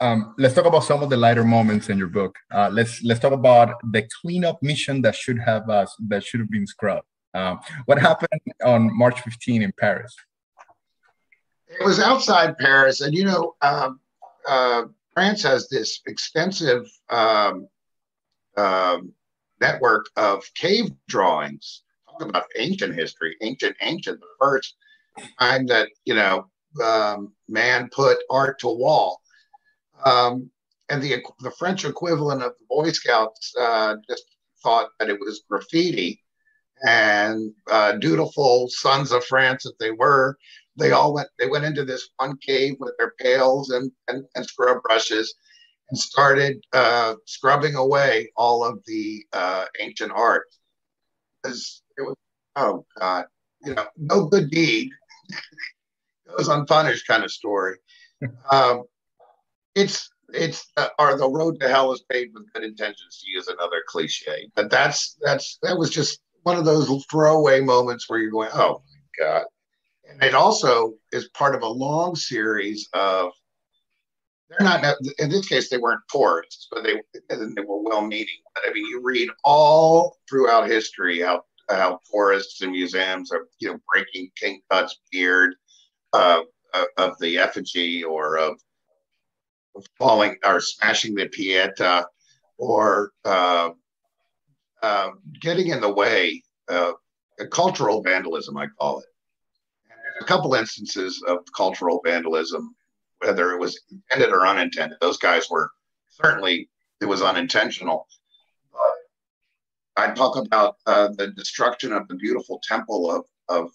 Um, 0.01 0.33
let's 0.37 0.53
talk 0.53 0.65
about 0.65 0.85
some 0.85 1.03
of 1.03 1.09
the 1.09 1.17
lighter 1.17 1.43
moments 1.43 1.89
in 1.89 1.97
your 1.97 2.07
book. 2.07 2.37
Uh, 2.53 2.69
let's 2.71 3.03
let's 3.03 3.19
talk 3.19 3.33
about 3.33 3.75
the 3.91 4.07
cleanup 4.21 4.63
mission 4.63 5.01
that 5.01 5.15
should 5.15 5.39
have 5.39 5.69
us 5.69 5.93
that 6.07 6.23
should 6.23 6.39
have 6.39 6.49
been 6.49 6.65
scrubbed. 6.65 7.05
Um, 7.33 7.59
what 7.85 7.99
happened 7.99 8.41
on 8.63 8.97
March 8.97 9.19
15 9.21 9.61
in 9.61 9.73
Paris? 9.77 10.15
It 11.69 11.85
was 11.85 11.99
outside 11.99 12.57
Paris, 12.57 13.01
and 13.01 13.13
you 13.13 13.25
know, 13.25 13.55
uh, 13.61 13.91
uh, 14.47 14.83
France 15.13 15.43
has 15.43 15.69
this 15.69 16.01
extensive 16.07 16.87
um, 17.09 17.67
um, 18.57 19.13
network 19.61 20.07
of 20.15 20.43
cave 20.55 20.91
drawings. 21.07 21.83
Talk 22.09 22.27
about 22.27 22.45
ancient 22.57 22.95
history, 22.95 23.35
ancient, 23.41 23.75
ancient. 23.81 24.19
The 24.19 24.27
first 24.39 24.75
time 25.39 25.67
that 25.67 25.89
you 26.05 26.15
know 26.15 26.49
um, 26.83 27.33
man 27.47 27.89
put 27.91 28.17
art 28.29 28.59
to 28.59 28.67
wall. 28.67 29.21
Um, 30.05 30.49
and 30.89 31.01
the 31.03 31.23
the 31.41 31.51
French 31.51 31.85
equivalent 31.85 32.41
of 32.41 32.53
the 32.57 32.65
Boy 32.67 32.91
Scouts 32.91 33.53
uh, 33.59 33.95
just 34.09 34.23
thought 34.63 34.89
that 34.99 35.09
it 35.09 35.19
was 35.19 35.43
graffiti, 35.47 36.23
and 36.85 37.53
uh, 37.69 37.93
dutiful 37.93 38.67
sons 38.69 39.11
of 39.11 39.23
France 39.25 39.63
that 39.63 39.77
they 39.79 39.91
were, 39.91 40.37
they 40.79 40.91
all 40.91 41.13
went 41.13 41.29
they 41.37 41.47
went 41.47 41.65
into 41.65 41.85
this 41.85 42.09
one 42.17 42.37
cave 42.37 42.75
with 42.79 42.93
their 42.97 43.13
pails 43.19 43.69
and 43.69 43.91
and, 44.07 44.25
and 44.35 44.45
scrub 44.45 44.81
brushes, 44.83 45.35
and 45.89 45.99
started 45.99 46.63
uh, 46.73 47.15
scrubbing 47.25 47.75
away 47.75 48.31
all 48.35 48.63
of 48.63 48.79
the 48.85 49.23
uh, 49.33 49.65
ancient 49.79 50.11
art. 50.11 50.45
Because 51.43 51.81
it 51.97 52.01
was 52.01 52.15
oh 52.55 52.85
god, 52.97 53.25
you 53.63 53.75
know, 53.75 53.85
no 53.97 54.25
good 54.25 54.49
deed 54.49 54.89
goes 56.37 56.47
unpunished 56.47 57.07
kind 57.07 57.23
of 57.23 57.31
story. 57.31 57.77
um, 58.51 58.83
it's 59.75 60.09
it's 60.33 60.67
uh, 60.77 60.89
or 60.99 61.17
the 61.17 61.29
road 61.29 61.59
to 61.59 61.67
hell 61.67 61.91
is 61.91 62.03
paved 62.09 62.33
with 62.33 62.51
good 62.53 62.63
intentions 62.63 63.19
to 63.19 63.31
use 63.31 63.47
another 63.47 63.81
cliche 63.87 64.47
but 64.55 64.69
that's 64.69 65.17
that's 65.21 65.57
that 65.63 65.77
was 65.77 65.89
just 65.89 66.19
one 66.43 66.57
of 66.57 66.65
those 66.65 66.87
throwaway 67.09 67.59
moments 67.59 68.07
where 68.07 68.19
you're 68.19 68.31
going 68.31 68.49
oh 68.53 68.81
my 69.19 69.25
god 69.25 69.43
and 70.09 70.23
it 70.23 70.33
also 70.33 70.93
is 71.11 71.29
part 71.29 71.55
of 71.55 71.61
a 71.61 71.67
long 71.67 72.15
series 72.15 72.87
of 72.93 73.31
they're 74.49 74.67
not 74.67 74.83
in 75.19 75.29
this 75.29 75.47
case 75.47 75.69
they 75.69 75.77
weren't 75.77 76.01
tourists 76.11 76.67
but 76.71 76.83
they 76.83 77.01
they 77.29 77.61
were 77.61 77.81
well 77.81 78.01
meaning 78.01 78.39
but 78.53 78.63
i 78.67 78.73
mean 78.73 78.85
you 78.87 78.99
read 79.03 79.29
all 79.43 80.17
throughout 80.29 80.67
history 80.67 81.19
how 81.19 81.41
how 81.69 81.99
tourists 82.11 82.61
and 82.61 82.71
museums 82.71 83.31
are 83.31 83.47
you 83.59 83.69
know 83.69 83.79
breaking 83.93 84.29
king 84.35 84.59
tut's 84.71 84.99
beard 85.11 85.53
uh, 86.13 86.41
uh, 86.73 86.85
of 86.97 87.17
the 87.19 87.37
effigy 87.37 88.03
or 88.03 88.37
of 88.37 88.59
falling 89.97 90.35
or 90.43 90.59
smashing 90.59 91.15
the 91.15 91.27
pieta 91.27 92.05
or 92.57 93.11
uh, 93.25 93.69
uh, 94.81 95.09
getting 95.41 95.67
in 95.67 95.81
the 95.81 95.91
way, 95.91 96.43
cultural 97.51 98.01
vandalism, 98.01 98.57
I 98.57 98.67
call 98.79 98.99
it. 98.99 99.05
A 100.19 100.23
couple 100.25 100.53
instances 100.53 101.23
of 101.27 101.39
cultural 101.55 102.01
vandalism, 102.03 102.75
whether 103.19 103.51
it 103.51 103.59
was 103.59 103.79
intended 103.91 104.33
or 104.33 104.45
unintended. 104.45 104.97
Those 105.01 105.17
guys 105.17 105.49
were 105.49 105.71
certainly, 106.09 106.69
it 107.01 107.05
was 107.05 107.21
unintentional. 107.21 108.07
I 109.97 110.11
talk 110.11 110.37
about 110.37 110.77
uh, 110.85 111.09
the 111.17 111.27
destruction 111.27 111.91
of 111.91 112.07
the 112.07 112.15
beautiful 112.15 112.61
temple 112.63 113.11
of, 113.11 113.25
of, 113.49 113.71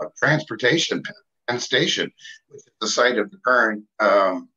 of 0.00 0.12
transportation 0.16 1.00
Penn 1.48 1.60
Station, 1.60 2.10
which 2.48 2.58
is 2.58 2.72
the 2.80 2.88
site 2.88 3.18
of 3.18 3.30
the 3.30 3.38
current 3.38 3.84
um, 4.00 4.48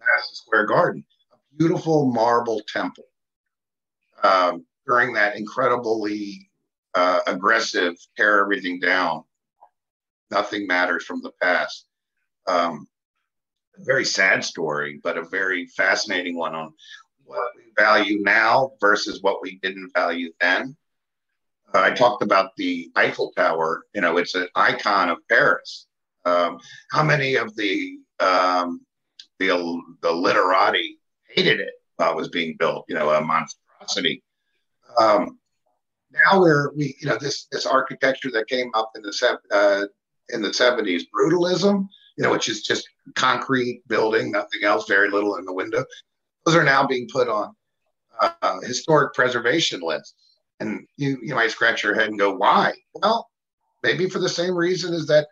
Madison 0.00 0.34
Square 0.34 0.66
Garden, 0.66 1.04
a 1.32 1.36
beautiful 1.58 2.10
marble 2.10 2.62
temple. 2.72 3.04
Um, 4.22 4.64
during 4.86 5.12
that 5.14 5.36
incredibly 5.36 6.50
uh, 6.94 7.20
aggressive 7.26 7.94
tear 8.16 8.40
everything 8.40 8.80
down, 8.80 9.24
nothing 10.32 10.66
matters 10.66 11.04
from 11.04 11.20
the 11.22 11.30
past. 11.40 11.86
Um, 12.48 12.88
very 13.78 14.04
sad 14.04 14.44
story, 14.44 15.00
but 15.02 15.16
a 15.16 15.24
very 15.24 15.66
fascinating 15.66 16.36
one 16.36 16.54
on 16.54 16.72
what 17.24 17.52
we 17.56 17.72
value 17.76 18.22
now 18.22 18.72
versus 18.80 19.22
what 19.22 19.42
we 19.42 19.58
didn't 19.62 19.92
value 19.94 20.32
then. 20.40 20.76
Uh, 21.74 21.80
I 21.80 21.90
talked 21.90 22.22
about 22.22 22.56
the 22.56 22.90
Eiffel 22.96 23.32
Tower. 23.36 23.84
You 23.94 24.00
know, 24.00 24.16
it's 24.18 24.34
an 24.34 24.48
icon 24.54 25.08
of 25.08 25.18
Paris. 25.28 25.86
Um, 26.24 26.58
how 26.90 27.02
many 27.02 27.36
of 27.36 27.54
the 27.56 27.98
um, 28.20 28.80
the 29.38 29.48
the 30.02 30.12
literati 30.12 30.98
hated 31.28 31.60
it 31.60 31.74
while 31.96 32.12
it 32.12 32.16
was 32.16 32.28
being 32.28 32.56
built? 32.58 32.84
You 32.88 32.94
know, 32.94 33.10
a 33.10 33.20
monstrosity. 33.20 34.22
Um, 34.98 35.38
now 36.10 36.40
we're 36.40 36.72
we 36.74 36.94
you 37.00 37.08
know 37.08 37.16
this 37.16 37.46
this 37.50 37.66
architecture 37.66 38.30
that 38.32 38.48
came 38.48 38.70
up 38.74 38.90
in 38.94 39.02
the 39.02 39.38
uh, 39.50 39.86
in 40.32 40.42
the 40.42 40.52
seventies, 40.52 41.06
brutalism. 41.14 41.88
You 42.18 42.24
know, 42.24 42.30
which 42.30 42.50
is 42.50 42.60
just 42.60 42.86
concrete 43.14 43.80
building, 43.88 44.32
nothing 44.32 44.64
else, 44.64 44.86
very 44.86 45.10
little 45.10 45.36
in 45.36 45.46
the 45.46 45.52
window. 45.52 45.82
Those 46.44 46.54
are 46.54 46.62
now 46.62 46.86
being 46.86 47.08
put 47.10 47.26
on 47.26 47.54
uh, 48.20 48.60
historic 48.60 49.14
preservation 49.14 49.80
lists. 49.80 50.14
And 50.60 50.86
you, 50.98 51.18
you 51.22 51.34
might 51.34 51.52
scratch 51.52 51.82
your 51.82 51.94
head 51.94 52.08
and 52.08 52.18
go, 52.18 52.34
why? 52.34 52.74
Well, 52.94 53.30
maybe 53.82 54.10
for 54.10 54.18
the 54.18 54.28
same 54.28 54.54
reason 54.54 54.92
as 54.92 55.06
that 55.06 55.28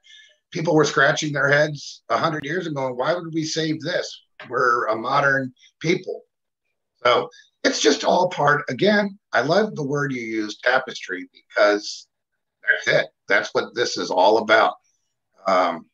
people 0.52 0.74
were 0.74 0.86
scratching 0.86 1.34
their 1.34 1.50
heads 1.50 2.02
a 2.08 2.16
hundred 2.16 2.46
years 2.46 2.66
ago. 2.66 2.86
and 2.86 2.96
Why 2.96 3.12
would 3.12 3.34
we 3.34 3.44
save 3.44 3.82
this? 3.82 4.22
We're 4.48 4.86
a 4.86 4.96
modern 4.96 5.52
people. 5.80 6.22
So 7.04 7.28
it's 7.62 7.82
just 7.82 8.04
all 8.04 8.30
part. 8.30 8.64
Again, 8.70 9.18
I 9.34 9.42
love 9.42 9.74
the 9.74 9.86
word 9.86 10.12
you 10.12 10.22
use, 10.22 10.56
tapestry, 10.64 11.28
because 11.30 12.08
that's 12.62 12.88
it. 13.02 13.06
That's 13.28 13.50
what 13.52 13.74
this 13.74 13.98
is 13.98 14.10
all 14.10 14.38
about. 14.38 14.76
Um, 15.46 15.86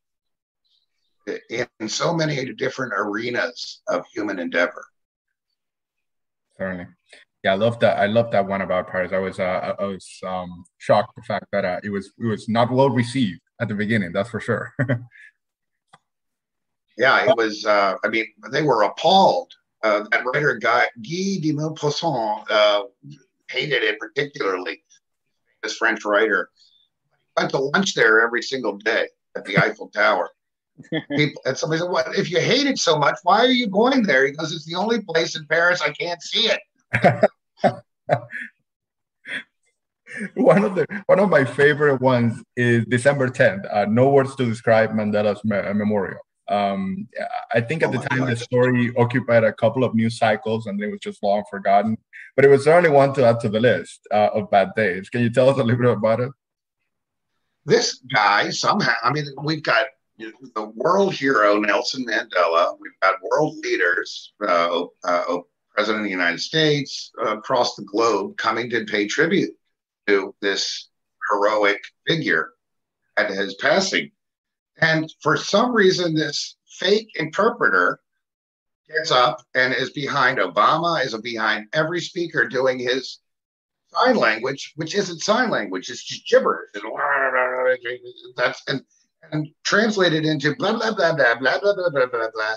in, 1.51 1.89
so 1.89 2.15
many 2.15 2.53
different 2.55 2.93
arenas 2.97 3.83
of 3.89 4.05
human 4.13 4.39
endeavor. 4.39 4.85
Certainly. 6.59 6.87
Yeah, 7.45 7.53
I 7.53 7.57
love 7.57 7.79
that. 7.81 7.99
I 7.99 8.07
love 8.07 8.31
that 8.33 8.47
one 8.47 8.63
about 8.63 8.89
Paris. 8.89 9.13
I 9.13 9.19
was 9.19 9.39
uh, 9.39 9.75
I 9.79 9.85
was 9.85 10.09
um, 10.27 10.65
shocked 10.79 11.15
the 11.17 11.23
fact 11.23 11.47
that 11.53 11.65
uh, 11.65 11.81
it 11.85 11.91
was 11.91 12.13
it 12.19 12.27
was 12.27 12.49
not 12.49 12.71
well 12.71 12.91
received 12.91 13.41
at 13.61 13.69
the 13.69 13.75
beginning. 13.75 14.13
That's 14.13 14.31
for 14.31 14.41
sure. 14.41 14.73
yeah, 16.99 17.25
it 17.25 17.37
was. 17.37 17.65
Uh, 17.65 17.97
I 18.05 18.09
mean, 18.09 18.27
they 18.51 18.63
were 18.63 18.83
appalled. 18.83 19.53
Uh, 19.83 20.05
that 20.11 20.25
writer, 20.25 20.55
Guy, 20.55 20.87
Guy 20.97 21.39
de 21.41 21.53
Maupassant, 21.53 22.51
uh, 22.51 22.85
hated 23.51 23.83
it 23.83 24.01
particularly. 24.01 24.83
This 25.63 25.77
French 25.77 26.05
writer 26.05 26.51
went 27.37 27.51
to 27.51 27.59
lunch 27.59 27.95
there 27.95 28.23
every 28.23 28.43
single 28.43 28.79
day 28.79 29.07
at 29.37 29.45
the 29.45 29.59
Eiffel 29.59 29.89
Tower. 29.89 30.31
People, 31.17 31.41
and 31.47 31.57
somebody 31.57 31.81
said, 31.81 31.91
"What? 31.91 32.19
If 32.19 32.31
you 32.31 32.41
hate 32.41 32.67
it 32.67 32.79
so 32.79 32.99
much, 32.99 33.17
why 33.23 33.39
are 33.39 33.47
you 33.47 33.69
going 33.69 34.03
there?" 34.03 34.27
He 34.27 34.33
goes, 34.33 34.53
"It's 34.53 34.67
the 34.67 34.75
only 34.75 35.01
place 35.01 35.37
in 35.37 35.47
Paris 35.47 35.81
I 35.81 35.91
can't 35.91 36.23
see 36.23 36.51
it." 36.51 36.61
one 40.35 40.65
of 40.65 40.75
the 40.75 40.87
one 41.07 41.19
of 41.19 41.31
my 41.31 41.45
favorite 41.45 42.01
ones 42.01 42.43
is 42.57 42.85
December 42.87 43.29
10th. 43.29 43.67
Uh, 43.73 43.87
no 43.89 44.11
words 44.11 44.35
to 44.37 44.45
describe 44.45 44.91
Mandela's 44.91 45.43
me- 45.45 45.73
memorial. 45.73 46.21
Um, 46.49 47.09
I 47.53 47.61
think 47.61 47.83
at 47.83 47.89
oh 47.89 47.93
the 47.93 47.99
time 47.99 48.21
God. 48.21 48.29
the 48.29 48.37
story 48.37 48.95
occupied 48.97 49.45
a 49.45 49.53
couple 49.53 49.83
of 49.83 49.95
news 49.95 50.19
cycles 50.19 50.67
and 50.67 50.81
it 50.81 50.91
was 50.91 51.01
just 51.01 51.23
long 51.23 51.43
forgotten. 51.51 51.99
But 52.37 52.45
it 52.45 52.49
was 52.49 52.65
certainly 52.65 52.91
one 52.91 53.15
to 53.15 53.27
add 53.27 53.41
to 53.41 53.49
the 53.49 53.61
list 53.61 54.07
uh, 54.13 54.31
of 54.33 54.51
bad 54.51 54.71
days. 54.77 55.09
Can 55.09 55.23
you 55.23 55.31
tell 55.31 55.49
us 55.49 55.59
a 55.59 55.65
little 55.65 55.83
bit 55.83 55.91
about 55.91 56.21
it? 56.21 56.31
This 57.67 58.01
guy 58.15 58.51
somehow. 58.51 58.95
I 59.03 59.13
mean, 59.13 59.27
we've 59.43 59.63
got 59.63 59.87
the 60.19 60.73
world 60.77 61.13
hero 61.13 61.59
Nelson 61.59 62.07
Mandela. 62.07 62.77
We've 62.81 62.99
got 63.03 63.17
world 63.23 63.57
leaders, 63.59 64.33
uh, 64.41 64.85
uh, 65.05 65.39
President 65.75 66.01
of 66.01 66.05
the 66.05 66.11
United 66.11 66.41
States, 66.41 67.11
uh, 67.21 67.37
across 67.37 67.75
the 67.75 67.83
globe, 67.83 68.37
coming 68.37 68.71
to 68.71 68.85
pay 68.85 69.09
tribute 69.09 69.51
to 70.07 70.33
this 70.41 70.89
heroic 71.31 71.83
figure 72.07 72.53
at 73.17 73.31
his 73.31 73.57
passing. 73.57 74.13
And 74.81 75.13
for 75.21 75.37
some 75.37 75.75
reason, 75.75 76.15
this 76.15 76.57
fake 76.79 77.11
interpreter 77.17 77.99
gets 78.89 79.11
up 79.11 79.43
and 79.55 79.75
is 79.75 79.91
behind 79.91 80.39
Obama, 80.39 81.05
is 81.05 81.15
behind 81.21 81.67
every 81.73 82.01
speaker 82.01 82.47
doing 82.47 82.79
his 82.79 83.19
sign 83.89 84.17
language, 84.17 84.73
which 84.77 84.95
isn't 84.95 85.21
sign 85.21 85.51
language. 85.51 85.89
It's 85.91 86.05
just 86.05 86.29
gibberish. 86.29 86.71
That's 88.37 88.63
and 88.69 88.83
and 89.33 89.49
translated 89.65 90.25
into 90.25 90.55
blah 90.57 90.73
blah 90.73 90.95
blah 90.95 91.15
blah 91.15 91.35
blah 91.37 91.59
blah 91.61 91.75
blah 91.75 91.91
blah 91.91 92.07
blah 92.07 92.31
blah. 92.33 92.57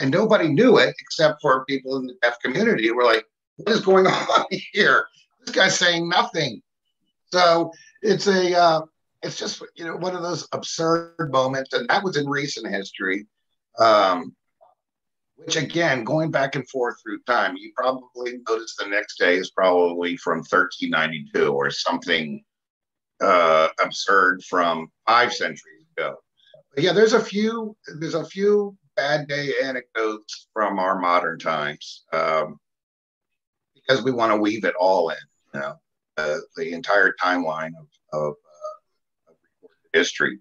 And 0.00 0.10
nobody 0.10 0.48
knew 0.48 0.78
it 0.78 0.94
except 1.00 1.42
for 1.42 1.64
people 1.66 1.96
in 1.98 2.06
the 2.06 2.14
deaf 2.22 2.38
community 2.42 2.88
who 2.88 2.96
were 2.96 3.04
like, 3.04 3.24
what 3.56 3.72
is 3.72 3.80
going 3.80 4.06
on 4.06 4.44
here? 4.50 5.06
This 5.40 5.54
guy's 5.54 5.78
saying 5.78 6.08
nothing. 6.08 6.62
So 7.32 7.70
it's 8.02 8.26
a 8.26 8.58
uh, 8.58 8.82
it's 9.22 9.36
just 9.36 9.62
you 9.76 9.84
know 9.84 9.96
one 9.96 10.16
of 10.16 10.22
those 10.22 10.48
absurd 10.52 11.30
moments, 11.30 11.72
and 11.72 11.88
that 11.88 12.02
was 12.02 12.16
in 12.16 12.28
recent 12.28 12.72
history. 12.72 13.26
Um, 13.78 14.34
which 15.44 15.56
again, 15.56 16.04
going 16.04 16.30
back 16.30 16.54
and 16.54 16.68
forth 16.68 16.96
through 17.02 17.20
time, 17.26 17.56
you 17.56 17.72
probably 17.74 18.38
notice 18.48 18.76
the 18.76 18.86
next 18.86 19.18
day 19.18 19.36
is 19.36 19.50
probably 19.50 20.16
from 20.16 20.38
1392 20.38 21.52
or 21.52 21.70
something 21.70 22.42
uh, 23.20 23.68
absurd 23.82 24.42
from 24.44 24.88
five 25.06 25.32
centuries 25.32 25.84
ago. 25.96 26.16
But 26.74 26.84
yeah, 26.84 26.92
there's 26.92 27.14
a 27.14 27.20
few 27.20 27.76
there's 27.98 28.14
a 28.14 28.24
few 28.24 28.76
bad 28.96 29.28
day 29.28 29.52
anecdotes 29.62 30.48
from 30.52 30.78
our 30.78 30.98
modern 30.98 31.38
times 31.38 32.04
um, 32.12 32.58
because 33.74 34.02
we 34.04 34.12
want 34.12 34.32
to 34.32 34.36
weave 34.36 34.64
it 34.64 34.74
all 34.78 35.10
in, 35.10 35.16
you 35.54 35.60
know, 35.60 35.74
uh, 36.18 36.36
the 36.56 36.72
entire 36.72 37.14
timeline 37.22 37.72
of, 37.78 37.86
of, 38.12 38.34
uh, 39.28 39.32
of 39.64 39.70
history. 39.92 40.38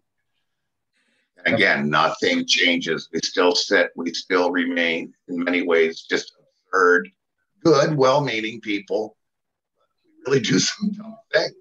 Again, 1.45 1.89
nothing 1.89 2.45
changes. 2.45 3.09
We 3.13 3.19
still 3.23 3.55
sit, 3.55 3.91
we 3.95 4.13
still 4.13 4.51
remain 4.51 5.13
in 5.27 5.43
many 5.43 5.61
ways 5.61 6.05
just 6.09 6.33
absurd, 6.39 7.09
good, 7.63 7.95
well 7.95 8.21
meaning 8.21 8.61
people. 8.61 9.15
We 10.05 10.31
really 10.31 10.39
do 10.41 10.59
some 10.69 10.91
dumb 10.91 11.17
things. 11.33 11.53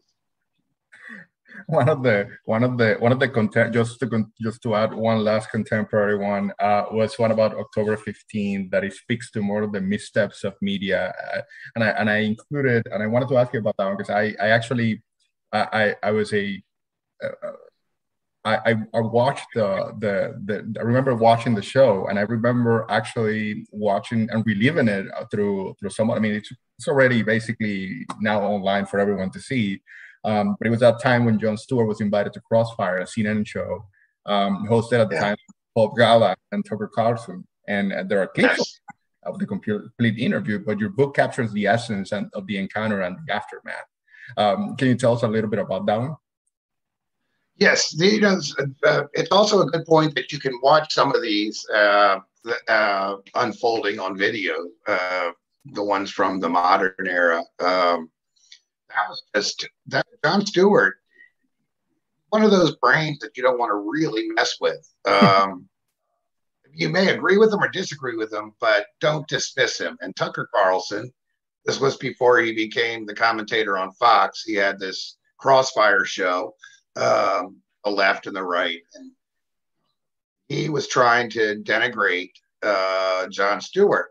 One 1.66 1.88
of 1.88 2.02
the 2.02 2.28
one 2.44 2.62
of 2.62 2.78
the 2.78 2.96
one 2.98 3.12
of 3.12 3.18
the 3.18 3.28
content 3.28 3.74
just 3.74 4.00
to 4.00 4.26
just 4.40 4.62
to 4.62 4.74
add 4.74 4.94
one 4.94 5.22
last 5.22 5.50
contemporary 5.50 6.16
one 6.16 6.52
uh, 6.58 6.84
was 6.90 7.18
one 7.18 7.30
about 7.30 7.54
October 7.54 7.96
15 7.96 8.70
that 8.70 8.84
it 8.84 8.94
speaks 8.94 9.30
to 9.32 9.42
more 9.42 9.62
of 9.62 9.72
the 9.72 9.80
missteps 9.80 10.44
of 10.44 10.54
media, 10.62 11.12
uh, 11.34 11.40
and 11.74 11.84
I 11.84 11.88
and 11.88 12.08
I 12.08 12.18
included 12.18 12.86
and 12.90 13.02
I 13.02 13.06
wanted 13.06 13.28
to 13.30 13.36
ask 13.36 13.52
you 13.52 13.60
about 13.60 13.76
that 13.76 13.86
one 13.86 13.96
because 13.96 14.10
I 14.10 14.34
I 14.40 14.48
actually 14.48 15.02
I 15.52 15.94
I 16.02 16.10
was 16.12 16.32
a 16.32 16.62
I, 18.56 18.74
I 18.94 19.00
watched 19.00 19.46
the, 19.54 19.94
the, 19.98 20.40
the 20.44 20.80
I 20.80 20.82
remember 20.82 21.14
watching 21.14 21.54
the 21.54 21.62
show 21.62 22.06
and 22.08 22.18
I 22.18 22.22
remember 22.22 22.86
actually 22.88 23.66
watching 23.70 24.28
and 24.30 24.44
reliving 24.46 24.88
it 24.88 25.06
through 25.30 25.74
through 25.78 25.90
someone. 25.90 26.16
I 26.16 26.20
mean, 26.20 26.34
it's 26.34 26.50
it's 26.78 26.88
already 26.88 27.22
basically 27.22 28.06
now 28.20 28.42
online 28.42 28.86
for 28.86 29.00
everyone 29.00 29.30
to 29.30 29.40
see. 29.40 29.82
Um, 30.24 30.56
but 30.58 30.66
it 30.66 30.70
was 30.70 30.80
that 30.80 31.00
time 31.00 31.24
when 31.24 31.38
Jon 31.38 31.56
Stewart 31.56 31.88
was 31.88 32.00
invited 32.00 32.32
to 32.34 32.40
Crossfire, 32.40 32.98
a 32.98 33.04
CNN 33.04 33.46
show, 33.46 33.84
um, 34.26 34.66
hosted 34.68 35.00
at 35.00 35.08
the 35.08 35.16
yeah. 35.16 35.20
time 35.20 35.36
Paul 35.74 35.94
Begala 35.94 36.34
and 36.52 36.64
Tucker 36.64 36.90
Carlson. 36.92 37.44
And 37.66 37.92
uh, 37.92 38.02
there 38.04 38.20
are 38.20 38.28
clips 38.28 38.58
yes. 38.58 38.80
of 39.24 39.38
the 39.38 39.46
complete 39.46 40.18
interview, 40.18 40.58
but 40.58 40.78
your 40.78 40.90
book 40.90 41.14
captures 41.14 41.52
the 41.52 41.66
essence 41.66 42.12
and, 42.12 42.30
of 42.34 42.46
the 42.46 42.58
encounter 42.58 43.00
and 43.02 43.16
the 43.26 43.32
aftermath. 43.32 43.86
Um, 44.36 44.76
can 44.76 44.88
you 44.88 44.94
tell 44.94 45.14
us 45.14 45.22
a 45.22 45.28
little 45.28 45.50
bit 45.50 45.60
about 45.60 45.86
that 45.86 45.98
one? 45.98 46.16
Yes, 47.58 47.90
the, 47.90 48.06
you 48.06 48.20
know, 48.20 48.40
uh, 48.86 49.04
it's 49.14 49.32
also 49.32 49.62
a 49.62 49.66
good 49.66 49.84
point 49.84 50.14
that 50.14 50.32
you 50.32 50.38
can 50.38 50.58
watch 50.62 50.94
some 50.94 51.14
of 51.14 51.20
these 51.22 51.66
uh, 51.74 52.20
uh, 52.68 53.16
unfolding 53.34 53.98
on 53.98 54.16
video, 54.16 54.68
uh, 54.86 55.30
the 55.72 55.82
ones 55.82 56.10
from 56.10 56.38
the 56.38 56.48
modern 56.48 56.94
era. 57.04 57.42
Um, 57.58 58.10
that 58.88 59.08
was 59.08 59.22
just 59.34 59.68
that 59.88 60.06
Jon 60.24 60.46
Stewart, 60.46 60.94
one 62.30 62.42
of 62.42 62.52
those 62.52 62.76
brains 62.76 63.18
that 63.20 63.36
you 63.36 63.42
don't 63.42 63.58
want 63.58 63.70
to 63.70 63.90
really 63.90 64.28
mess 64.28 64.58
with. 64.60 64.88
Um, 65.04 65.68
you 66.72 66.88
may 66.88 67.08
agree 67.08 67.38
with 67.38 67.52
him 67.52 67.60
or 67.60 67.68
disagree 67.68 68.16
with 68.16 68.32
him, 68.32 68.52
but 68.60 68.86
don't 69.00 69.26
dismiss 69.26 69.80
him. 69.80 69.98
And 70.00 70.14
Tucker 70.14 70.48
Carlson, 70.54 71.12
this 71.64 71.80
was 71.80 71.96
before 71.96 72.38
he 72.38 72.54
became 72.54 73.04
the 73.04 73.14
commentator 73.14 73.76
on 73.76 73.90
Fox. 73.92 74.44
He 74.44 74.54
had 74.54 74.78
this 74.78 75.16
Crossfire 75.38 76.04
show 76.04 76.54
um, 76.98 77.56
the 77.84 77.90
left 77.90 78.26
and 78.26 78.36
the 78.36 78.42
right, 78.42 78.80
and 78.94 79.12
he 80.48 80.68
was 80.68 80.88
trying 80.88 81.30
to 81.30 81.62
denigrate 81.62 82.32
uh, 82.62 83.26
Jon 83.28 83.60
Stewart. 83.60 84.10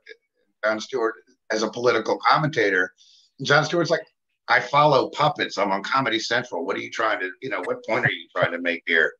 Jon 0.63 0.79
Stewart 0.79 1.15
as 1.51 1.63
a 1.63 1.69
political 1.69 2.17
commentator. 2.17 2.93
Jon 3.41 3.63
Stewart's 3.63 3.89
like, 3.89 4.05
I 4.47 4.59
follow 4.59 5.09
puppets. 5.09 5.57
I'm 5.57 5.71
on 5.71 5.83
Comedy 5.83 6.19
Central. 6.19 6.65
What 6.65 6.77
are 6.77 6.81
you 6.81 6.89
trying 6.89 7.19
to, 7.19 7.29
you 7.41 7.49
know, 7.49 7.61
what 7.65 7.85
point 7.85 8.05
are 8.05 8.11
you 8.11 8.27
trying 8.35 8.51
to 8.51 8.59
make 8.59 8.83
here? 8.85 9.13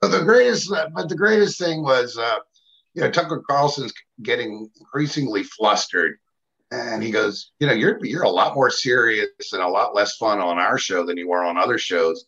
But 0.00 0.08
the 0.08 0.22
greatest, 0.22 0.70
uh, 0.70 0.88
but 0.94 1.08
the 1.08 1.16
greatest 1.16 1.58
thing 1.58 1.82
was, 1.82 2.16
uh, 2.16 2.38
you 2.94 3.02
know, 3.02 3.10
Tucker 3.10 3.42
Carlson's 3.48 3.92
getting 4.22 4.70
increasingly 4.78 5.42
flustered, 5.42 6.16
and 6.70 7.02
he 7.02 7.10
goes, 7.10 7.52
you 7.60 7.66
know, 7.66 7.72
you're 7.72 7.98
you're 8.04 8.22
a 8.22 8.28
lot 8.28 8.54
more 8.54 8.70
serious 8.70 9.28
and 9.52 9.62
a 9.62 9.68
lot 9.68 9.94
less 9.94 10.16
fun 10.16 10.38
on 10.38 10.58
our 10.58 10.78
show 10.78 11.04
than 11.04 11.16
you 11.16 11.28
were 11.28 11.44
on 11.44 11.58
other 11.58 11.78
shows. 11.78 12.24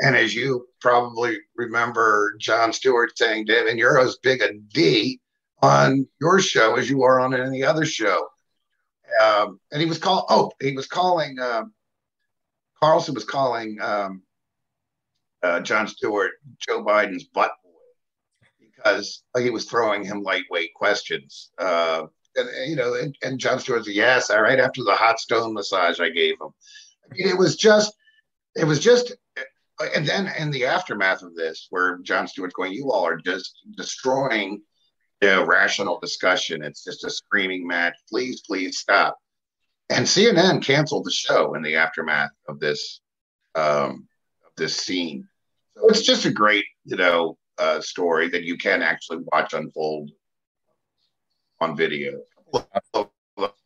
And 0.00 0.16
as 0.16 0.34
you 0.34 0.66
probably 0.80 1.38
remember, 1.56 2.34
Jon 2.38 2.72
Stewart 2.72 3.16
saying, 3.16 3.44
Devin, 3.46 3.78
you're 3.78 4.00
as 4.00 4.16
big 4.22 4.42
a 4.42 4.52
D 4.54 5.20
on 5.60 6.06
your 6.20 6.40
show 6.40 6.76
as 6.76 6.90
you 6.90 7.02
are 7.02 7.20
on 7.20 7.34
any 7.34 7.62
other 7.62 7.84
show. 7.84 8.26
Um, 9.22 9.60
and 9.70 9.80
he 9.80 9.86
was 9.86 9.98
call 9.98 10.26
oh, 10.30 10.52
he 10.60 10.72
was 10.72 10.86
calling 10.86 11.38
um, 11.38 11.72
Carlson 12.80 13.14
was 13.14 13.24
calling 13.24 13.78
um, 13.80 14.22
uh, 15.42 15.60
Jon 15.60 15.86
Stewart 15.86 16.32
Joe 16.58 16.82
Biden's 16.82 17.24
butt 17.24 17.52
boy 17.62 18.48
because 18.58 19.22
he 19.38 19.50
was 19.50 19.66
throwing 19.66 20.04
him 20.04 20.22
lightweight 20.22 20.74
questions. 20.74 21.50
Uh, 21.58 22.04
and 22.36 22.48
you 22.70 22.76
know, 22.76 22.94
and, 22.94 23.16
and 23.22 23.38
Jon 23.38 23.58
Stewart 23.58 23.84
said, 23.84 23.94
"Yes, 23.94 24.30
all 24.30 24.40
right." 24.40 24.58
After 24.58 24.82
the 24.82 24.94
hot 24.94 25.20
stone 25.20 25.52
massage 25.52 26.00
I 26.00 26.08
gave 26.08 26.40
him, 26.40 26.48
I 27.04 27.14
mean, 27.14 27.28
it 27.28 27.38
was 27.38 27.56
just, 27.56 27.94
it 28.56 28.64
was 28.64 28.80
just 28.80 29.12
and 29.94 30.06
then 30.06 30.32
in 30.38 30.50
the 30.50 30.66
aftermath 30.66 31.22
of 31.22 31.34
this, 31.34 31.66
where 31.70 31.98
Jon 31.98 32.26
Stewart's 32.26 32.54
going, 32.54 32.72
you 32.72 32.90
all 32.90 33.06
are 33.06 33.16
just 33.16 33.58
destroying 33.76 34.62
the 35.20 35.44
rational 35.44 36.00
discussion. 36.00 36.62
It's 36.62 36.84
just 36.84 37.04
a 37.04 37.10
screaming 37.10 37.66
match. 37.66 37.94
Please, 38.08 38.42
please 38.46 38.78
stop. 38.78 39.16
And 39.88 40.06
CNN 40.06 40.62
canceled 40.64 41.04
the 41.04 41.10
show 41.10 41.54
in 41.54 41.62
the 41.62 41.76
aftermath 41.76 42.30
of 42.48 42.58
this 42.60 43.00
um, 43.54 44.08
of 44.44 44.52
this 44.56 44.76
scene. 44.76 45.28
So 45.76 45.88
it's 45.88 46.02
just 46.02 46.24
a 46.24 46.30
great, 46.30 46.64
you 46.84 46.96
know, 46.96 47.36
uh, 47.58 47.80
story 47.80 48.28
that 48.30 48.42
you 48.44 48.56
can 48.56 48.82
actually 48.82 49.18
watch 49.32 49.52
unfold 49.52 50.10
on 51.60 51.76
video. 51.76 52.20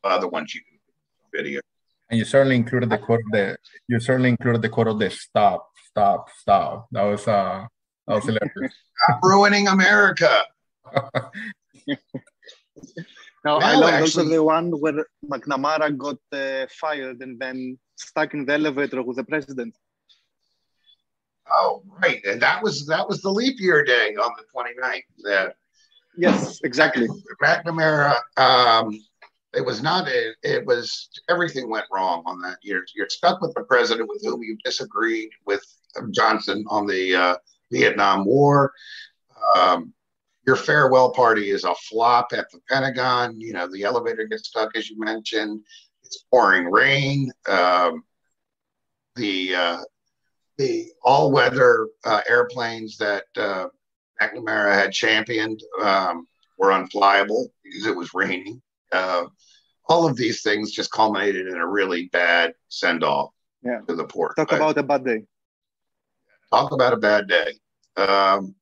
Other 0.05 0.29
ones 0.29 0.55
you 0.55 0.61
can 0.61 0.79
video. 1.33 1.61
And 2.09 2.19
you 2.19 2.25
certainly 2.25 2.57
included 2.57 2.91
the 2.91 2.99
quote 2.99 3.21
of 3.21 3.33
the 3.33 3.57
you 3.89 3.99
certainly 3.99 4.29
included 4.29 4.63
the 4.63 4.69
quote 4.69 4.87
of 4.87 4.99
the 4.99 5.11
stop 5.11 5.69
stop, 5.97 6.29
stop. 6.39 6.87
That 6.93 7.05
was 7.05 7.27
uh, 7.27 7.67
that 8.07 8.15
was 8.15 8.25
hilarious. 8.25 8.75
Stop 8.97 9.21
ruining 9.23 9.69
America. 9.69 10.43
no, 13.45 13.57
I 13.59 13.75
love 13.75 13.95
actually, 13.95 14.01
also 14.01 14.25
the 14.25 14.43
one 14.43 14.71
where 14.81 15.07
McNamara 15.25 15.97
got 15.97 16.19
uh, 16.33 16.67
fired 16.81 17.21
and 17.21 17.39
then 17.39 17.79
stuck 17.97 18.35
in 18.35 18.45
the 18.45 18.55
elevator 18.55 19.03
with 19.03 19.17
the 19.17 19.25
president. 19.25 19.75
Oh, 21.51 21.83
right, 22.03 22.23
and 22.25 22.41
that 22.43 22.63
was 22.63 22.87
that 22.87 23.09
was 23.09 23.23
the 23.23 23.31
leap 23.31 23.57
year 23.59 23.85
day 23.85 24.17
on 24.17 24.33
the 24.37 24.45
29th. 24.55 25.03
That 25.25 25.55
yes, 26.17 26.61
exactly. 26.63 27.09
McNamara. 27.43 28.17
Um, 28.37 29.01
it 29.55 29.65
was 29.65 29.83
not. 29.83 30.09
It, 30.09 30.37
it 30.43 30.67
was 30.67 31.09
everything 31.29 31.71
went 31.71 31.87
wrong 31.93 32.23
on 32.27 32.41
that. 32.43 32.59
You're 32.63 32.85
you're 32.95 33.09
stuck 33.09 33.41
with 33.41 33.55
the 33.55 33.65
president 33.65 34.09
with 34.09 34.23
whom 34.23 34.43
you 34.43 34.57
disagreed 34.65 35.31
with 35.47 35.65
Johnson 36.11 36.65
on 36.69 36.87
the 36.87 37.15
uh, 37.15 37.37
Vietnam 37.71 38.25
War. 38.25 38.73
Um, 39.57 39.93
your 40.47 40.57
farewell 40.57 41.11
party 41.11 41.51
is 41.51 41.65
a 41.65 41.75
flop 41.75 42.29
at 42.33 42.51
the 42.53 42.61
Pentagon. 42.69 43.41
You 43.41 43.53
know, 43.53 43.69
the 43.71 43.83
elevator 43.85 44.27
gets 44.27 44.49
stuck, 44.49 44.77
as 44.77 44.89
you 44.89 44.99
mentioned. 44.99 45.65
It's 46.05 46.25
pouring 46.31 46.71
rain. 46.71 47.33
Um, 47.49 48.05
the 49.17 49.55
uh, 49.55 49.79
the 50.59 50.91
all-weather 51.03 51.89
uh, 52.05 52.21
airplanes 52.29 52.97
that 52.99 53.25
uh, 53.37 53.67
McNamara 54.21 54.73
had 54.75 54.93
championed 54.93 55.61
um, 55.83 56.27
were 56.59 56.71
unflyable 56.71 57.49
because 57.63 57.87
it 57.87 57.97
was 57.97 58.15
raining. 58.15 58.63
Uh, 58.97 59.27
all 59.89 60.07
of 60.07 60.17
these 60.17 60.43
things 60.43 60.73
just 60.73 60.91
culminated 60.91 61.47
in 61.47 61.57
a 61.57 61.67
really 61.67 62.09
bad 62.13 62.55
send-off 62.69 63.31
yeah. 63.63 63.81
to 63.89 63.95
the 63.95 64.05
port. 64.05 64.37
Talk 64.37 64.53
about 64.53 64.79
a 64.79 64.83
bad 64.83 65.05
day 65.05 65.23
talk 66.51 66.73
about 66.73 66.93
a 66.93 66.97
bad 66.97 67.29
day. 67.29 67.53
Um, 67.97 68.55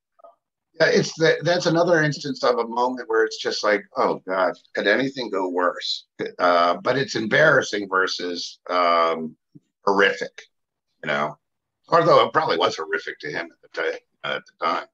Yeah, 0.80 0.88
it's 0.88 1.12
the, 1.14 1.36
that's 1.42 1.66
another 1.66 2.02
instance 2.02 2.42
of 2.42 2.58
a 2.58 2.66
moment 2.66 3.08
where 3.08 3.24
it's 3.24 3.40
just 3.40 3.62
like, 3.62 3.84
oh 3.96 4.20
God, 4.26 4.54
could 4.74 4.88
anything 4.88 5.30
go 5.30 5.48
worse? 5.48 6.06
Uh, 6.38 6.76
but 6.82 6.98
it's 6.98 7.14
embarrassing 7.14 7.88
versus 7.88 8.58
um, 8.68 9.36
horrific, 9.84 10.42
you 11.02 11.08
know. 11.08 11.38
Although 11.88 12.26
it 12.26 12.32
probably 12.32 12.56
was 12.56 12.76
horrific 12.76 13.20
to 13.20 13.30
him 13.30 13.50
at 13.52 13.60
the, 13.62 13.82
day, 13.82 13.98
at 14.24 14.42
the 14.46 14.66
time. 14.66 14.86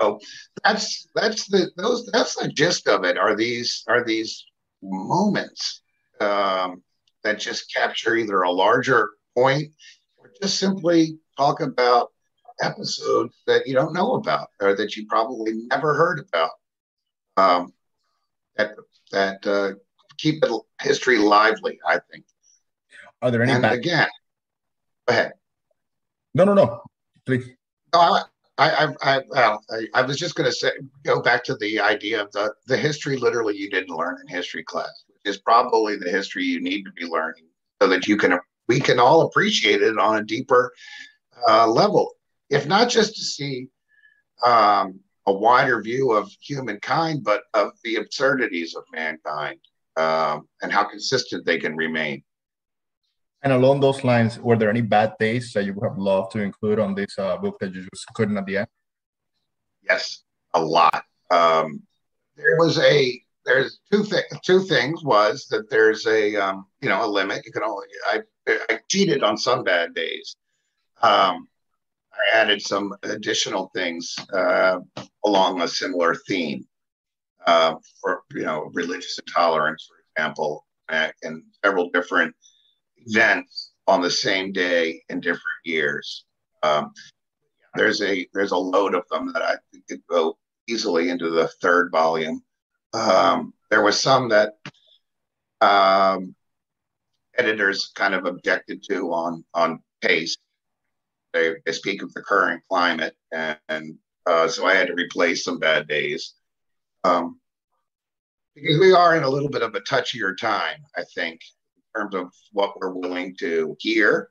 So 0.00 0.20
that's 0.64 1.08
that's 1.14 1.46
the 1.48 1.70
those 1.76 2.06
that's 2.12 2.36
the 2.36 2.48
gist 2.48 2.88
of 2.88 3.04
it. 3.04 3.18
Are 3.18 3.34
these 3.36 3.84
are 3.88 4.04
these 4.04 4.44
moments 4.82 5.82
um, 6.20 6.82
that 7.24 7.40
just 7.40 7.72
capture 7.74 8.14
either 8.16 8.42
a 8.42 8.50
larger 8.50 9.10
point 9.36 9.72
or 10.16 10.30
just 10.40 10.58
simply 10.58 11.18
talk 11.36 11.60
about 11.60 12.12
episodes 12.60 13.36
that 13.46 13.66
you 13.66 13.74
don't 13.74 13.92
know 13.92 14.14
about 14.14 14.48
or 14.60 14.74
that 14.76 14.96
you 14.96 15.06
probably 15.08 15.52
never 15.70 15.94
heard 15.94 16.20
about. 16.28 16.50
Um, 17.36 17.72
that 18.56 18.72
that 19.12 19.46
uh, 19.46 19.78
keep 20.16 20.44
it 20.44 20.52
history 20.80 21.18
lively. 21.18 21.78
I 21.86 22.00
think. 22.10 22.24
Are 23.22 23.30
there 23.30 23.42
any? 23.42 23.52
And 23.52 23.62
back- 23.62 23.78
again, 23.78 24.08
go 25.06 25.14
ahead. 25.14 25.32
No, 26.34 26.44
no, 26.44 26.54
no. 26.54 26.82
Please. 27.26 27.48
No, 27.92 28.00
I, 28.00 28.22
I, 28.58 28.88
I, 29.02 29.22
I, 29.34 29.58
I 29.94 30.02
was 30.02 30.18
just 30.18 30.34
going 30.34 30.50
to 30.50 30.54
say, 30.54 30.70
go 31.04 31.22
back 31.22 31.44
to 31.44 31.54
the 31.56 31.80
idea 31.80 32.20
of 32.20 32.32
the 32.32 32.52
the 32.66 32.76
history. 32.76 33.16
Literally, 33.16 33.56
you 33.56 33.70
didn't 33.70 33.96
learn 33.96 34.18
in 34.20 34.26
history 34.26 34.64
class, 34.64 35.04
which 35.06 35.32
is 35.32 35.38
probably 35.38 35.96
the 35.96 36.10
history 36.10 36.44
you 36.44 36.60
need 36.60 36.82
to 36.84 36.92
be 36.92 37.04
learning 37.04 37.44
so 37.80 37.88
that 37.88 38.08
you 38.08 38.16
can 38.16 38.38
we 38.66 38.80
can 38.80 38.98
all 38.98 39.22
appreciate 39.22 39.80
it 39.80 39.98
on 39.98 40.16
a 40.16 40.24
deeper 40.24 40.72
uh, 41.48 41.66
level, 41.66 42.12
if 42.50 42.66
not 42.66 42.88
just 42.88 43.14
to 43.16 43.22
see 43.22 43.68
um, 44.44 45.00
a 45.26 45.32
wider 45.32 45.80
view 45.80 46.12
of 46.12 46.30
humankind, 46.40 47.22
but 47.22 47.42
of 47.54 47.72
the 47.84 47.96
absurdities 47.96 48.74
of 48.74 48.82
mankind 48.92 49.60
um, 49.96 50.48
and 50.62 50.72
how 50.72 50.84
consistent 50.84 51.44
they 51.44 51.58
can 51.58 51.76
remain. 51.76 52.22
And 53.42 53.52
along 53.52 53.80
those 53.80 54.02
lines, 54.02 54.38
were 54.38 54.56
there 54.56 54.70
any 54.70 54.80
bad 54.80 55.14
days 55.18 55.52
that 55.52 55.64
you 55.64 55.72
would 55.74 55.88
have 55.88 55.98
loved 55.98 56.32
to 56.32 56.40
include 56.40 56.80
on 56.80 56.94
this 56.94 57.16
uh, 57.18 57.36
book 57.36 57.58
that 57.60 57.72
you 57.72 57.82
just 57.82 58.06
couldn't 58.14 58.36
at 58.36 58.46
the 58.46 58.58
end? 58.58 58.68
Yes, 59.88 60.24
a 60.54 60.60
lot. 60.60 61.04
Um, 61.30 61.82
there 62.36 62.56
was 62.58 62.78
a 62.78 63.22
there's 63.44 63.80
two 63.90 64.02
things. 64.02 64.26
Two 64.44 64.60
things 64.62 65.02
was 65.04 65.46
that 65.50 65.70
there's 65.70 66.06
a 66.06 66.36
um, 66.36 66.66
you 66.80 66.88
know 66.88 67.04
a 67.04 67.06
limit. 67.06 67.44
You 67.46 67.52
can 67.52 67.62
only 67.62 67.86
I 68.06 68.22
I 68.46 68.80
cheated 68.88 69.22
on 69.22 69.38
some 69.38 69.62
bad 69.62 69.94
days. 69.94 70.36
Um, 71.00 71.48
I 72.12 72.36
added 72.36 72.60
some 72.60 72.94
additional 73.04 73.70
things 73.74 74.16
uh, 74.32 74.80
along 75.24 75.60
a 75.60 75.68
similar 75.68 76.16
theme 76.26 76.66
uh, 77.46 77.74
for 78.00 78.22
you 78.32 78.44
know 78.44 78.70
religious 78.74 79.18
intolerance, 79.18 79.88
for 79.88 79.96
example, 80.10 80.66
and 80.88 81.42
several 81.64 81.90
different 81.90 82.34
events 83.08 83.72
on 83.86 84.00
the 84.00 84.10
same 84.10 84.52
day 84.52 85.02
in 85.08 85.20
different 85.20 85.42
years. 85.64 86.24
Um, 86.62 86.92
there's 87.74 88.02
a 88.02 88.26
there's 88.34 88.52
a 88.52 88.56
load 88.56 88.94
of 88.94 89.04
them 89.10 89.32
that 89.32 89.42
I 89.42 89.54
think 89.72 89.86
could 89.88 90.06
go 90.08 90.36
easily 90.68 91.08
into 91.08 91.30
the 91.30 91.48
third 91.62 91.90
volume. 91.90 92.42
Um, 92.92 93.54
there 93.70 93.82
was 93.82 94.00
some 94.00 94.28
that 94.30 94.54
um, 95.60 96.34
editors 97.36 97.90
kind 97.94 98.14
of 98.14 98.26
objected 98.26 98.82
to 98.90 99.12
on 99.12 99.44
on 99.54 99.82
pace. 100.02 100.36
They, 101.32 101.54
they 101.64 101.72
speak 101.72 102.02
of 102.02 102.12
the 102.14 102.22
current 102.22 102.62
climate, 102.68 103.14
and, 103.32 103.58
and 103.68 103.98
uh, 104.26 104.48
so 104.48 104.66
I 104.66 104.74
had 104.74 104.88
to 104.88 104.94
replace 104.94 105.44
some 105.44 105.58
bad 105.58 105.86
days. 105.86 106.34
Um, 107.04 107.38
because 108.54 108.80
we 108.80 108.92
are 108.92 109.16
in 109.16 109.22
a 109.22 109.28
little 109.28 109.48
bit 109.48 109.62
of 109.62 109.74
a 109.74 109.80
touchier 109.80 110.36
time, 110.36 110.78
I 110.96 111.04
think, 111.14 111.40
terms 111.96 112.14
of 112.14 112.32
what 112.52 112.78
we're 112.78 112.92
willing 112.92 113.36
to 113.40 113.76
hear. 113.78 114.30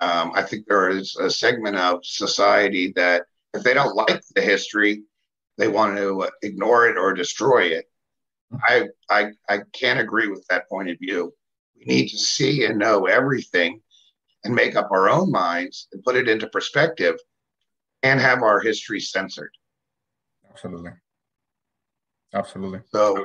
Um, 0.00 0.32
I 0.34 0.42
think 0.42 0.66
there 0.66 0.90
is 0.90 1.16
a 1.16 1.30
segment 1.30 1.76
of 1.76 2.04
society 2.04 2.92
that, 2.96 3.24
if 3.54 3.62
they 3.62 3.74
don't 3.74 3.96
like 3.96 4.22
the 4.34 4.42
history, 4.42 5.02
they 5.56 5.68
want 5.68 5.96
to 5.96 6.28
ignore 6.42 6.88
it 6.88 6.96
or 6.96 7.12
destroy 7.12 7.62
it. 7.64 7.86
I, 8.62 8.88
I, 9.10 9.30
I 9.48 9.60
can't 9.72 9.98
agree 9.98 10.28
with 10.28 10.46
that 10.48 10.68
point 10.68 10.90
of 10.90 10.98
view. 10.98 11.34
We 11.76 11.84
need 11.86 12.08
to 12.08 12.18
see 12.18 12.64
and 12.64 12.78
know 12.78 13.06
everything 13.06 13.80
and 14.44 14.54
make 14.54 14.76
up 14.76 14.90
our 14.90 15.08
own 15.08 15.30
minds 15.30 15.88
and 15.92 16.02
put 16.04 16.16
it 16.16 16.28
into 16.28 16.46
perspective 16.48 17.16
and 18.02 18.20
have 18.20 18.42
our 18.42 18.60
history 18.60 19.00
censored. 19.00 19.50
Absolutely. 20.48 20.92
Absolutely. 22.34 22.80
So, 22.92 23.24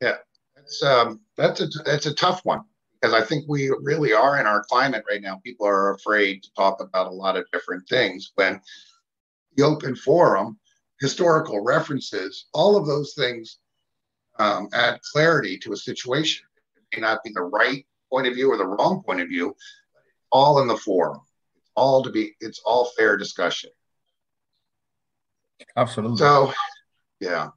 yeah, 0.00 0.16
that's 0.56 0.82
um, 0.82 1.20
that's 1.36 1.60
a 1.60 1.68
that's 1.84 2.06
a 2.06 2.14
tough 2.14 2.40
one 2.44 2.62
because 3.00 3.14
I 3.14 3.24
think 3.24 3.44
we 3.48 3.70
really 3.82 4.12
are 4.12 4.38
in 4.38 4.46
our 4.46 4.64
climate 4.64 5.04
right 5.08 5.22
now. 5.22 5.40
People 5.44 5.66
are 5.66 5.94
afraid 5.94 6.42
to 6.42 6.52
talk 6.54 6.80
about 6.80 7.06
a 7.06 7.14
lot 7.14 7.36
of 7.36 7.46
different 7.52 7.88
things. 7.88 8.32
When 8.34 8.60
the 9.56 9.64
open 9.64 9.96
forum, 9.96 10.58
historical 11.00 11.64
references, 11.64 12.46
all 12.52 12.76
of 12.76 12.86
those 12.86 13.14
things 13.14 13.58
um, 14.38 14.68
add 14.72 15.00
clarity 15.12 15.58
to 15.58 15.72
a 15.72 15.76
situation. 15.76 16.46
It 16.76 16.96
may 16.96 17.02
not 17.02 17.22
be 17.24 17.30
the 17.32 17.42
right 17.42 17.86
point 18.10 18.26
of 18.26 18.34
view 18.34 18.52
or 18.52 18.56
the 18.56 18.66
wrong 18.66 19.02
point 19.02 19.20
of 19.20 19.28
view, 19.28 19.54
but 19.94 20.02
it's 20.06 20.26
all 20.32 20.60
in 20.60 20.68
the 20.68 20.76
forum. 20.76 21.20
It's 21.56 21.70
all 21.76 22.02
to 22.02 22.10
be. 22.10 22.34
It's 22.40 22.60
all 22.64 22.86
fair 22.96 23.16
discussion. 23.16 23.70
Absolutely. 25.76 26.18
So, 26.18 26.52
yeah. 27.20 27.48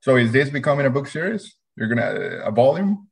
So 0.00 0.16
is 0.16 0.32
this 0.32 0.50
becoming 0.50 0.86
a 0.86 0.90
book 0.90 1.08
series? 1.08 1.56
You're 1.76 1.88
gonna 1.88 2.42
a 2.44 2.50
volume? 2.50 3.07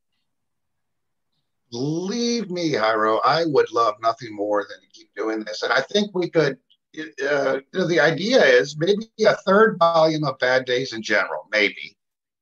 Believe 1.71 2.49
me, 2.49 2.73
Jairo, 2.73 3.19
I 3.25 3.45
would 3.45 3.71
love 3.71 3.95
nothing 4.01 4.33
more 4.35 4.65
than 4.69 4.79
to 4.79 4.87
keep 4.93 5.09
doing 5.15 5.43
this. 5.43 5.63
And 5.63 5.73
I 5.73 5.81
think 5.81 6.15
we 6.15 6.29
could, 6.29 6.57
uh, 6.97 7.59
you 7.59 7.63
know, 7.73 7.87
the 7.87 7.99
idea 7.99 8.43
is 8.43 8.77
maybe 8.77 9.07
a 9.25 9.35
third 9.35 9.77
volume 9.77 10.23
of 10.23 10.39
Bad 10.39 10.65
Days 10.65 10.93
in 10.93 11.01
general, 11.01 11.47
maybe. 11.51 11.97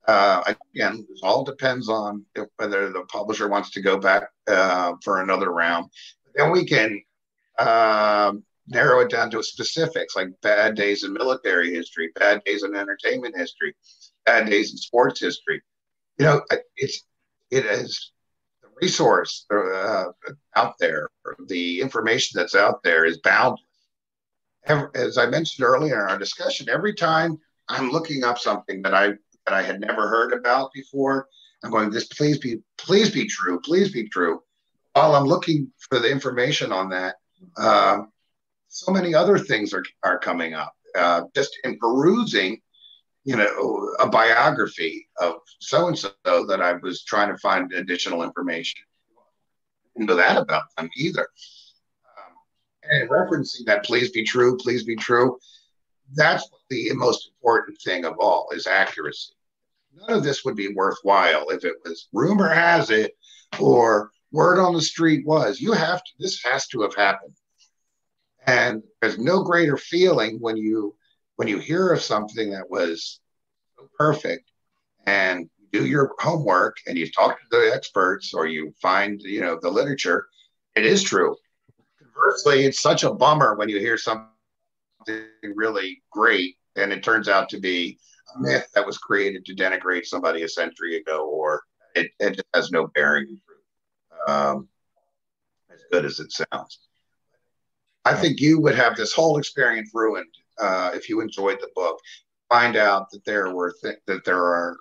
Uh, 0.08 0.54
again, 0.74 1.06
it 1.10 1.20
all 1.24 1.44
depends 1.44 1.90
on 1.90 2.24
whether 2.58 2.92
the 2.92 3.04
publisher 3.06 3.48
wants 3.50 3.72
to 3.72 3.82
go 3.82 3.98
back 3.98 4.30
uh, 4.48 4.94
for 5.04 5.22
another 5.22 5.52
round. 5.52 5.90
Then 6.36 6.52
we 6.52 6.64
can 6.66 7.02
um, 7.58 8.44
narrow 8.68 9.00
it 9.02 9.10
down 9.10 9.32
to 9.32 9.42
specifics 9.42 10.16
like 10.16 10.30
bad 10.42 10.76
days 10.76 11.04
in 11.04 11.14
military 11.14 11.74
history, 11.74 12.12
bad 12.16 12.44
days 12.44 12.64
in 12.64 12.76
entertainment 12.76 13.36
history, 13.36 13.76
bad 14.26 14.48
days 14.48 14.72
in 14.72 14.78
sports 14.78 15.20
history. 15.20 15.62
You 16.20 16.26
know, 16.26 16.42
it's 16.78 17.04
it 17.50 17.66
is 17.66 18.12
resource 18.82 19.46
uh, 19.52 20.06
out 20.56 20.78
there, 20.80 21.10
the 21.48 21.82
information 21.82 22.38
that's 22.38 22.56
out 22.56 22.84
there 22.84 23.06
is 23.06 23.20
boundless. 23.20 23.62
As 24.96 25.18
I 25.18 25.28
mentioned 25.28 25.66
earlier 25.66 26.04
in 26.04 26.10
our 26.10 26.18
discussion, 26.18 26.70
every 26.70 26.94
time 26.94 27.40
I'm 27.70 27.90
looking 27.92 28.24
up 28.24 28.40
something 28.40 28.82
that 28.82 28.94
I 28.94 29.10
that 29.46 29.54
I 29.54 29.62
had 29.62 29.80
never 29.80 30.08
heard 30.08 30.34
about 30.34 30.72
before, 30.74 31.28
I'm 31.64 31.70
going, 31.70 31.92
"This 31.92 32.08
please 32.08 32.40
be 32.40 32.62
please 32.78 33.12
be 33.12 33.28
true, 33.28 33.60
please 33.62 33.92
be 33.92 34.10
true." 34.10 34.42
While 34.94 35.16
I'm 35.16 35.26
looking 35.26 35.72
for 35.78 36.00
the 36.00 36.10
information 36.10 36.72
on 36.72 36.90
that, 36.90 37.16
uh, 37.58 38.04
so 38.70 38.92
many 38.92 39.14
other 39.14 39.38
things 39.38 39.72
are 39.74 39.84
are 40.04 40.18
coming 40.18 40.56
up. 40.56 40.74
Uh, 40.96 41.24
just 41.36 41.60
in 41.64 41.78
perusing 41.78 42.62
you 43.26 43.36
know, 43.36 43.96
a 44.00 44.08
biography 44.08 45.08
of 45.20 45.38
so 45.60 45.88
and 45.88 45.98
so 45.98 46.12
that 46.24 46.62
I 46.62 46.74
was 46.74 47.04
trying 47.04 47.30
to 47.30 47.38
find 47.40 47.74
additional 47.74 48.22
information. 48.24 48.82
Didn't 49.96 50.10
know 50.10 50.16
that 50.16 50.38
about 50.38 50.66
them 50.78 50.90
either. 50.96 51.28
Um, 52.18 52.34
and 52.84 53.10
referencing 53.10 53.66
that, 53.66 53.84
please 53.84 54.12
be 54.12 54.24
true, 54.24 54.58
please 54.58 54.84
be 54.84 54.96
true. 54.96 55.40
That's 56.14 56.48
the 56.70 56.92
most 56.94 57.32
important 57.36 57.80
thing 57.82 58.06
of 58.06 58.14
all 58.20 58.50
is 58.54 58.68
accuracy. 58.68 59.34
None 59.96 60.18
of 60.18 60.24
this 60.24 60.46
would 60.46 60.56
be 60.56 60.74
worthwhile 60.76 61.50
if 61.50 61.66
it 61.66 61.78
was 61.84 62.08
rumor 62.14 62.50
has 62.50 62.92
it 62.92 63.18
or 63.60 64.12
word 64.32 64.60
on 64.60 64.74
the 64.76 64.82
street 64.82 65.26
was. 65.26 65.60
You 65.60 65.72
have 65.72 66.04
to. 66.04 66.12
This 66.20 66.44
has 66.44 66.68
to 66.68 66.82
have 66.82 66.94
happened. 66.94 67.34
And 68.46 68.84
there's 69.02 69.18
no 69.18 69.42
greater 69.42 69.78
feeling 69.78 70.38
when 70.40 70.58
you 70.58 70.96
when 71.36 71.48
you 71.48 71.60
hear 71.60 71.92
of 71.92 72.02
something 72.02 72.52
that 72.52 72.70
was 72.70 73.20
so 73.78 73.90
perfect 73.98 74.52
and 75.06 75.50
you 75.58 75.82
do 75.82 75.86
your 75.86 76.14
homework 76.20 76.78
and 76.88 76.98
you 76.98 77.12
talk 77.12 77.38
to 77.40 77.46
the 77.52 77.72
experts 77.74 78.34
or 78.34 78.48
you 78.48 78.74
find 78.82 79.22
you 79.22 79.42
know 79.42 79.58
the 79.62 79.70
literature 79.70 80.28
it 80.76 80.86
is 80.86 81.04
true. 81.04 81.36
Conversely 82.00 82.66
it's 82.66 82.82
such 82.82 83.04
a 83.04 83.14
bummer 83.14 83.56
when 83.56 83.70
you 83.70 83.80
hear 83.80 83.98
something 83.98 84.30
really 85.44 86.02
great 86.12 86.56
and 86.76 86.92
it 86.92 87.04
turns 87.04 87.28
out 87.30 87.50
to 87.50 87.60
be 87.60 87.98
a 88.36 88.40
myth 88.40 88.68
that 88.74 88.86
was 88.86 88.98
created 88.98 89.46
to 89.46 89.56
denigrate 89.56 90.06
somebody 90.06 90.44
a 90.44 90.50
century 90.50 90.98
ago 90.98 91.30
or 91.30 91.64
it, 91.96 92.12
it 92.20 92.42
has 92.54 92.72
no 92.72 92.88
bearing. 92.88 93.40
Um, 94.28 94.68
as 95.72 95.84
good 95.92 96.06
as 96.06 96.20
it 96.20 96.32
sounds. 96.32 96.80
I 98.06 98.14
think 98.14 98.40
you 98.40 98.60
would 98.60 98.76
have 98.76 98.96
this 98.96 99.14
whole 99.14 99.38
experience 99.38 99.92
ruined 99.94 100.34
uh, 100.60 100.92
if 100.94 101.10
you 101.10 101.22
enjoyed 101.22 101.60
the 101.60 101.70
book, 101.76 102.00
find 102.50 102.76
out 102.76 103.10
that 103.12 103.26
there 103.26 103.54
were 103.54 103.74
th- 103.82 104.00
that 104.08 104.26
there 104.26 104.44
are 104.44 104.78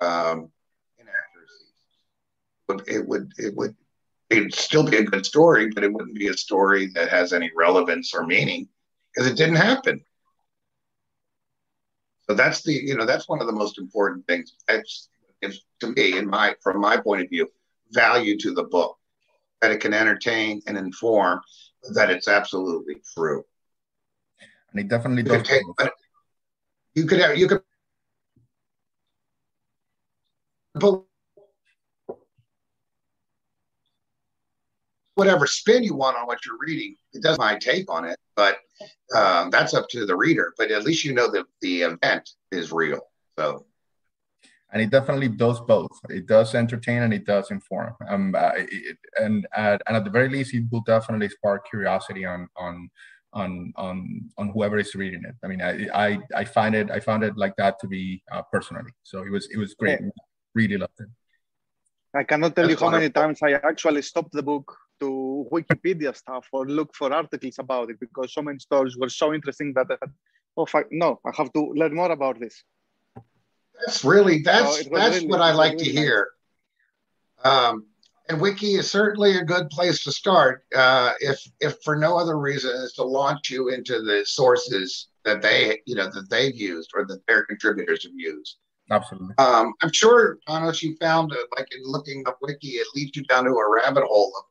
um, 0.00 0.50
inaccuracies. 0.98 1.74
It 2.86 3.06
would 3.08 3.32
it 3.38 3.54
would 3.56 3.74
it'd 4.30 4.54
still 4.54 4.84
be 4.88 4.98
a 4.98 5.04
good 5.04 5.26
story, 5.26 5.70
but 5.70 5.84
it 5.84 5.92
wouldn't 5.92 6.16
be 6.16 6.28
a 6.28 6.34
story 6.34 6.86
that 6.94 7.08
has 7.08 7.32
any 7.32 7.50
relevance 7.56 8.14
or 8.14 8.26
meaning 8.26 8.68
because 9.14 9.30
it 9.30 9.36
didn't 9.36 9.56
happen. 9.56 10.00
So 12.28 12.34
that's 12.34 12.62
the 12.62 12.72
you 12.72 12.96
know 12.96 13.06
that's 13.06 13.28
one 13.28 13.40
of 13.40 13.46
the 13.46 13.52
most 13.52 13.78
important 13.78 14.26
things. 14.26 14.54
It's 14.68 15.08
to 15.80 15.88
me, 15.88 16.18
in 16.18 16.28
my 16.28 16.54
from 16.62 16.80
my 16.80 16.96
point 16.96 17.22
of 17.22 17.28
view, 17.28 17.48
value 17.92 18.38
to 18.38 18.54
the 18.54 18.64
book 18.64 18.96
that 19.60 19.72
it 19.72 19.80
can 19.80 19.92
entertain 19.92 20.62
and 20.66 20.78
inform, 20.78 21.40
that 21.94 22.10
it's 22.10 22.28
absolutely 22.28 22.96
true. 23.14 23.44
And 24.72 24.80
it 24.80 24.88
definitely 24.88 25.22
does. 25.22 25.42
Take, 25.46 25.62
you 26.94 27.06
could 27.06 27.20
have 27.20 27.36
you 27.36 27.48
could 27.48 27.62
whatever 35.14 35.46
spin 35.46 35.82
you 35.82 35.94
want 35.94 36.16
on 36.16 36.26
what 36.26 36.38
you're 36.46 36.56
reading. 36.58 36.96
It 37.12 37.22
does 37.22 37.38
my 37.38 37.58
take 37.58 37.90
on 37.90 38.06
it, 38.06 38.18
but 38.36 38.56
um, 39.14 39.50
that's 39.50 39.74
up 39.74 39.86
to 39.90 40.06
the 40.06 40.16
reader. 40.16 40.54
But 40.56 40.70
at 40.70 40.84
least 40.84 41.04
you 41.04 41.12
know 41.12 41.30
that 41.30 41.44
the 41.60 41.82
event 41.82 42.30
is 42.50 42.72
real. 42.72 43.00
So, 43.38 43.66
and 44.72 44.80
it 44.80 44.90
definitely 44.90 45.28
does 45.28 45.60
both. 45.60 45.90
It 46.08 46.26
does 46.26 46.54
entertain 46.54 47.02
and 47.02 47.12
it 47.12 47.26
does 47.26 47.50
inform. 47.50 47.94
Um, 48.08 48.34
uh, 48.34 48.52
it, 48.56 48.96
and 49.20 49.46
at, 49.54 49.82
and 49.86 49.96
at 49.96 50.04
the 50.04 50.10
very 50.10 50.30
least, 50.30 50.54
it 50.54 50.64
will 50.70 50.84
definitely 50.86 51.28
spark 51.28 51.68
curiosity 51.68 52.24
on 52.24 52.48
on 52.56 52.88
on 53.32 53.72
on 53.76 54.30
on 54.38 54.48
whoever 54.48 54.78
is 54.78 54.94
reading 54.94 55.22
it. 55.24 55.34
I 55.42 55.46
mean, 55.46 55.62
I 55.62 55.86
I, 55.94 56.18
I 56.34 56.44
find 56.44 56.74
it 56.74 56.90
I 56.90 57.00
found 57.00 57.24
it 57.24 57.36
like 57.36 57.54
that 57.56 57.78
to 57.80 57.86
be 57.86 58.22
uh, 58.32 58.42
personally. 58.52 58.92
So 59.02 59.22
it 59.22 59.30
was 59.30 59.48
it 59.50 59.58
was 59.58 59.74
great. 59.74 60.00
Yeah. 60.00 60.08
Really 60.54 60.76
loved 60.76 60.98
it. 61.00 61.08
I 62.14 62.24
cannot 62.24 62.56
tell 62.56 62.66
That's 62.66 62.80
you 62.80 62.86
how 62.86 62.92
wonderful. 62.92 63.22
many 63.22 63.36
times 63.36 63.38
I 63.42 63.52
actually 63.52 64.02
stopped 64.02 64.32
the 64.32 64.42
book 64.42 64.76
to 65.00 65.46
Wikipedia 65.52 66.14
stuff 66.14 66.46
or 66.52 66.66
look 66.66 66.94
for 66.94 67.12
articles 67.12 67.58
about 67.58 67.90
it 67.90 68.00
because 68.00 68.34
so 68.34 68.42
many 68.42 68.58
stories 68.58 68.96
were 68.96 69.08
so 69.08 69.32
interesting 69.32 69.72
that 69.74 69.86
I 69.90 69.96
had, 70.00 70.12
oh, 70.56 70.66
fuck, 70.66 70.86
no, 70.90 71.20
I 71.24 71.30
have 71.36 71.52
to 71.52 71.72
learn 71.74 71.94
more 71.94 72.10
about 72.10 72.40
this. 72.40 72.64
That's 73.78 74.04
really 74.04 74.42
that's 74.42 74.82
so 74.84 74.90
that's 74.92 75.16
really, 75.16 75.28
what 75.28 75.40
I 75.40 75.52
like 75.52 75.72
really 75.72 75.84
to 75.84 75.90
hear. 75.90 76.28
Um, 77.42 77.86
and 78.30 78.40
Wiki 78.40 78.74
is 78.74 78.88
certainly 78.88 79.36
a 79.36 79.44
good 79.44 79.68
place 79.70 80.04
to 80.04 80.12
start, 80.12 80.64
uh, 80.74 81.12
if 81.18 81.42
if 81.60 81.76
for 81.82 81.96
no 81.96 82.16
other 82.16 82.38
reason 82.38 82.70
is 82.76 82.92
to 82.92 83.02
launch 83.02 83.50
you 83.50 83.70
into 83.70 84.02
the 84.02 84.24
sources 84.24 85.08
that 85.24 85.42
they 85.42 85.80
you 85.84 85.96
know 85.96 86.08
that 86.08 86.30
they've 86.30 86.54
used 86.54 86.92
or 86.94 87.04
that 87.06 87.26
their 87.26 87.44
contributors 87.44 88.04
have 88.04 88.12
used. 88.14 88.58
Absolutely. 88.88 89.34
Um, 89.38 89.74
I'm 89.82 89.92
sure, 89.92 90.38
Panos, 90.48 90.80
you 90.80 90.96
found 90.96 91.32
uh, 91.32 91.36
like 91.56 91.66
in 91.72 91.82
looking 91.84 92.22
up 92.26 92.38
Wiki, 92.40 92.68
it 92.68 92.86
leads 92.94 93.16
you 93.16 93.24
down 93.24 93.44
to 93.44 93.50
a 93.50 93.70
rabbit 93.70 94.04
hole 94.04 94.32
of 94.38 94.44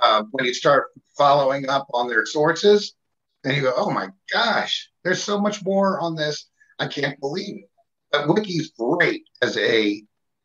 uh, 0.00 0.24
when 0.30 0.46
you 0.46 0.54
start 0.54 0.86
following 1.18 1.68
up 1.68 1.86
on 1.92 2.08
their 2.08 2.24
sources, 2.24 2.94
and 3.44 3.54
you 3.54 3.62
go, 3.62 3.74
"Oh 3.76 3.90
my 3.90 4.08
gosh, 4.32 4.90
there's 5.04 5.22
so 5.22 5.38
much 5.38 5.62
more 5.62 6.00
on 6.00 6.16
this. 6.16 6.48
I 6.78 6.86
can't 6.86 7.20
believe 7.20 7.56
it." 7.56 7.70
But 8.10 8.28
Wiki's 8.28 8.70
great 8.70 9.24
as 9.42 9.58
a 9.58 10.02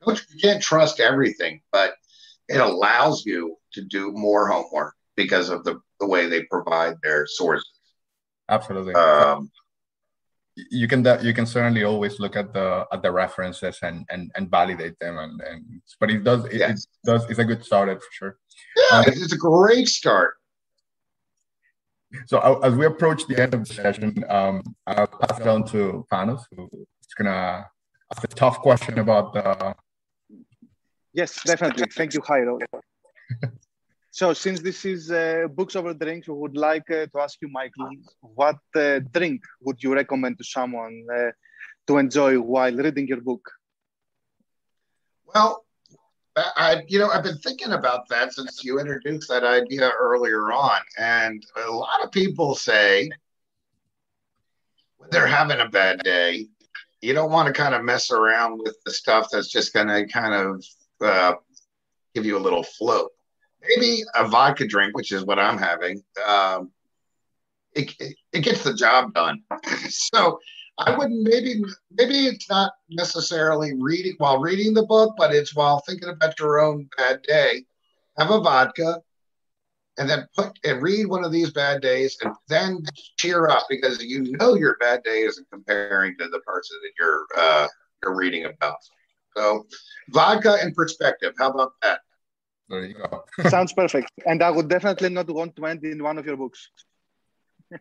you 0.07 0.39
can't 0.41 0.61
trust 0.61 0.99
everything, 0.99 1.61
but 1.71 1.93
it 2.55 2.61
allows 2.61 3.25
you 3.25 3.57
to 3.73 3.81
do 3.81 4.11
more 4.11 4.47
homework 4.47 4.93
because 5.15 5.49
of 5.49 5.63
the, 5.63 5.79
the 5.99 6.07
way 6.07 6.27
they 6.27 6.43
provide 6.43 6.95
their 7.03 7.25
sources. 7.27 7.69
Absolutely. 8.49 8.93
Um, 8.93 9.49
you 10.55 10.87
can 10.87 11.05
you 11.21 11.33
can 11.33 11.45
certainly 11.45 11.83
always 11.83 12.19
look 12.19 12.35
at 12.35 12.53
the 12.53 12.85
at 12.91 13.01
the 13.01 13.11
references 13.11 13.79
and 13.83 14.05
and, 14.09 14.31
and 14.35 14.51
validate 14.51 14.99
them 14.99 15.17
and, 15.17 15.39
and 15.41 15.81
but 15.99 16.11
it 16.11 16.23
does 16.23 16.45
it, 16.45 16.55
yes. 16.55 16.87
it 17.03 17.07
does 17.09 17.29
it's 17.29 17.39
a 17.39 17.45
good 17.45 17.63
start 17.63 17.87
for 17.89 18.11
sure. 18.11 18.37
Yeah, 18.75 18.99
um, 18.99 19.05
it's 19.07 19.31
a 19.31 19.37
great 19.37 19.87
start. 19.87 20.33
So 22.25 22.59
as 22.61 22.75
we 22.75 22.85
approach 22.85 23.25
the 23.27 23.41
end 23.41 23.53
of 23.53 23.65
the 23.65 23.73
session, 23.73 24.25
um, 24.27 24.61
I'll 24.85 25.07
pass 25.07 25.39
it 25.39 25.47
on 25.47 25.65
to 25.67 26.05
Panos, 26.11 26.43
who's 26.51 27.13
gonna 27.17 27.65
ask 28.13 28.23
a 28.23 28.27
tough 28.27 28.59
question 28.59 28.99
about 28.99 29.33
the 29.33 29.75
Yes, 31.13 31.43
definitely. 31.43 31.87
Thank 31.91 32.13
you, 32.13 32.21
Jairo. 32.21 32.59
so, 34.11 34.33
since 34.33 34.61
this 34.61 34.85
is 34.85 35.11
uh, 35.11 35.47
Books 35.53 35.75
Over 35.75 35.93
Drinks, 35.93 36.27
we 36.27 36.35
would 36.35 36.55
like 36.55 36.89
uh, 36.89 37.05
to 37.07 37.19
ask 37.19 37.37
you, 37.41 37.49
Michael, 37.49 37.89
what 38.21 38.57
uh, 38.75 38.99
drink 39.11 39.41
would 39.61 39.81
you 39.83 39.93
recommend 39.93 40.37
to 40.37 40.43
someone 40.43 41.05
uh, 41.13 41.31
to 41.87 41.97
enjoy 41.97 42.39
while 42.39 42.73
reading 42.73 43.07
your 43.07 43.21
book? 43.21 43.41
Well, 45.33 45.65
I, 46.35 46.83
you 46.87 46.99
know, 46.99 47.09
I've 47.09 47.23
been 47.23 47.37
thinking 47.39 47.73
about 47.73 48.07
that 48.09 48.33
since 48.33 48.63
you 48.63 48.79
introduced 48.79 49.27
that 49.29 49.43
idea 49.43 49.91
earlier 49.99 50.51
on, 50.51 50.79
and 50.97 51.45
a 51.57 51.71
lot 51.71 52.03
of 52.03 52.11
people 52.11 52.55
say 52.55 53.09
when 54.97 55.09
they're 55.09 55.27
having 55.27 55.59
a 55.59 55.67
bad 55.67 56.03
day, 56.03 56.47
you 57.01 57.13
don't 57.13 57.31
want 57.31 57.47
to 57.47 57.53
kind 57.53 57.75
of 57.75 57.83
mess 57.83 58.11
around 58.11 58.59
with 58.59 58.77
the 58.85 58.91
stuff 58.91 59.27
that's 59.31 59.49
just 59.49 59.73
going 59.73 59.87
to 59.87 60.07
kind 60.07 60.33
of 60.33 60.63
uh, 61.01 61.35
give 62.13 62.25
you 62.25 62.37
a 62.37 62.39
little 62.39 62.63
float. 62.63 63.11
Maybe 63.61 64.03
a 64.15 64.27
vodka 64.27 64.67
drink, 64.67 64.95
which 64.95 65.11
is 65.11 65.23
what 65.23 65.39
I'm 65.39 65.57
having. 65.57 66.03
Um, 66.25 66.71
it, 67.73 67.93
it, 67.99 68.15
it 68.33 68.39
gets 68.41 68.63
the 68.63 68.73
job 68.73 69.13
done. 69.13 69.43
so 69.89 70.39
I 70.77 70.97
wouldn't 70.97 71.23
maybe 71.23 71.61
maybe 71.91 72.27
it's 72.27 72.49
not 72.49 72.73
necessarily 72.89 73.73
reading 73.77 74.15
while 74.17 74.39
reading 74.39 74.73
the 74.73 74.85
book, 74.85 75.15
but 75.17 75.33
it's 75.33 75.55
while 75.55 75.81
thinking 75.87 76.09
about 76.09 76.39
your 76.39 76.59
own 76.59 76.89
bad 76.97 77.21
day. 77.23 77.65
Have 78.17 78.31
a 78.31 78.39
vodka, 78.39 79.01
and 79.97 80.09
then 80.09 80.27
put 80.35 80.57
and 80.63 80.81
read 80.81 81.07
one 81.07 81.23
of 81.23 81.31
these 81.31 81.51
bad 81.51 81.81
days, 81.81 82.17
and 82.23 82.33
then 82.47 82.83
cheer 83.17 83.47
up 83.47 83.65
because 83.69 84.03
you 84.03 84.35
know 84.37 84.55
your 84.55 84.77
bad 84.79 85.03
day 85.03 85.21
isn't 85.21 85.47
comparing 85.51 86.17
to 86.17 86.27
the 86.27 86.39
person 86.39 86.77
that 86.83 86.91
you're 86.99 87.25
uh, 87.37 87.67
you're 88.03 88.15
reading 88.15 88.45
about. 88.45 88.77
So, 89.35 89.65
vodka 90.09 90.57
and 90.61 90.75
perspective. 90.75 91.33
How 91.37 91.49
about 91.51 91.73
that? 91.81 92.01
There 92.69 92.85
you 92.85 92.95
go. 92.95 93.23
Sounds 93.49 93.73
perfect. 93.73 94.11
And 94.25 94.41
I 94.41 94.49
would 94.49 94.69
definitely 94.69 95.09
not 95.09 95.29
want 95.29 95.55
to 95.57 95.65
end 95.65 95.83
in 95.83 96.01
one 96.01 96.17
of 96.17 96.25
your 96.25 96.37
books. 96.37 96.69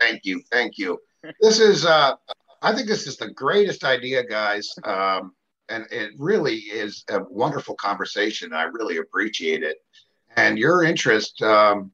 thank 0.00 0.24
you. 0.24 0.42
Thank 0.50 0.78
you. 0.78 1.00
This 1.40 1.58
is, 1.58 1.84
uh, 1.84 2.14
I 2.62 2.74
think 2.74 2.88
this 2.88 3.06
is 3.06 3.16
the 3.16 3.30
greatest 3.30 3.84
idea, 3.84 4.24
guys. 4.24 4.72
Um, 4.84 5.32
and 5.68 5.86
it 5.90 6.12
really 6.18 6.56
is 6.56 7.04
a 7.10 7.22
wonderful 7.24 7.74
conversation. 7.74 8.52
I 8.52 8.64
really 8.64 8.98
appreciate 8.98 9.62
it. 9.62 9.78
And 10.36 10.58
your 10.58 10.84
interest 10.84 11.40
um, 11.42 11.90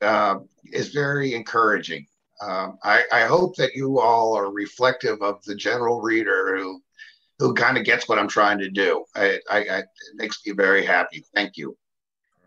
uh, 0.00 0.36
is 0.72 0.88
very 0.88 1.34
encouraging. 1.34 2.06
Um, 2.40 2.78
I, 2.82 3.04
I, 3.12 3.22
hope 3.24 3.54
that 3.56 3.74
you 3.74 4.00
all 4.00 4.34
are 4.34 4.50
reflective 4.50 5.20
of 5.20 5.44
the 5.44 5.54
general 5.54 6.00
reader 6.00 6.56
who 6.56 6.80
who 7.40 7.54
kind 7.54 7.76
of 7.78 7.84
gets 7.84 8.08
what 8.08 8.18
I'm 8.18 8.28
trying 8.28 8.58
to 8.58 8.70
do. 8.70 9.04
I, 9.16 9.40
I, 9.50 9.58
I, 9.58 9.78
it 9.78 10.14
makes 10.14 10.36
me 10.46 10.52
very 10.52 10.84
happy. 10.84 11.24
Thank 11.34 11.56
you. 11.56 11.76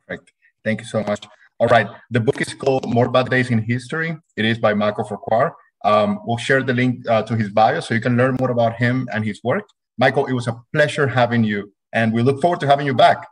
Perfect. 0.07 0.31
Thank 0.63 0.81
you 0.81 0.87
so 0.87 1.03
much. 1.03 1.27
All 1.59 1.67
right. 1.67 1.87
The 2.11 2.19
book 2.19 2.39
is 2.39 2.53
called 2.53 2.87
More 2.87 3.09
Bad 3.09 3.29
Days 3.29 3.49
in 3.49 3.59
History. 3.59 4.15
It 4.37 4.45
is 4.45 4.59
by 4.59 4.73
Michael 4.75 5.03
Farquhar. 5.03 5.55
Um, 5.83 6.19
we'll 6.25 6.37
share 6.37 6.61
the 6.63 6.73
link 6.73 7.09
uh, 7.09 7.23
to 7.23 7.35
his 7.35 7.49
bio 7.49 7.79
so 7.79 7.93
you 7.93 8.01
can 8.01 8.15
learn 8.15 8.37
more 8.39 8.51
about 8.51 8.75
him 8.75 9.09
and 9.11 9.25
his 9.25 9.41
work. 9.43 9.67
Michael, 9.97 10.27
it 10.27 10.33
was 10.33 10.47
a 10.47 10.55
pleasure 10.73 11.07
having 11.07 11.43
you, 11.43 11.73
and 11.91 12.13
we 12.13 12.21
look 12.21 12.39
forward 12.39 12.59
to 12.61 12.67
having 12.67 12.85
you 12.85 12.93
back. 12.93 13.27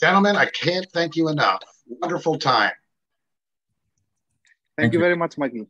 Gentlemen, 0.00 0.34
I 0.36 0.46
can't 0.46 0.86
thank 0.92 1.14
you 1.14 1.28
enough. 1.28 1.62
Wonderful 1.86 2.38
time. 2.38 2.72
Thank, 4.76 4.76
thank 4.76 4.92
you, 4.92 4.98
you 4.98 5.04
very 5.04 5.16
much, 5.16 5.38
Michael. 5.38 5.66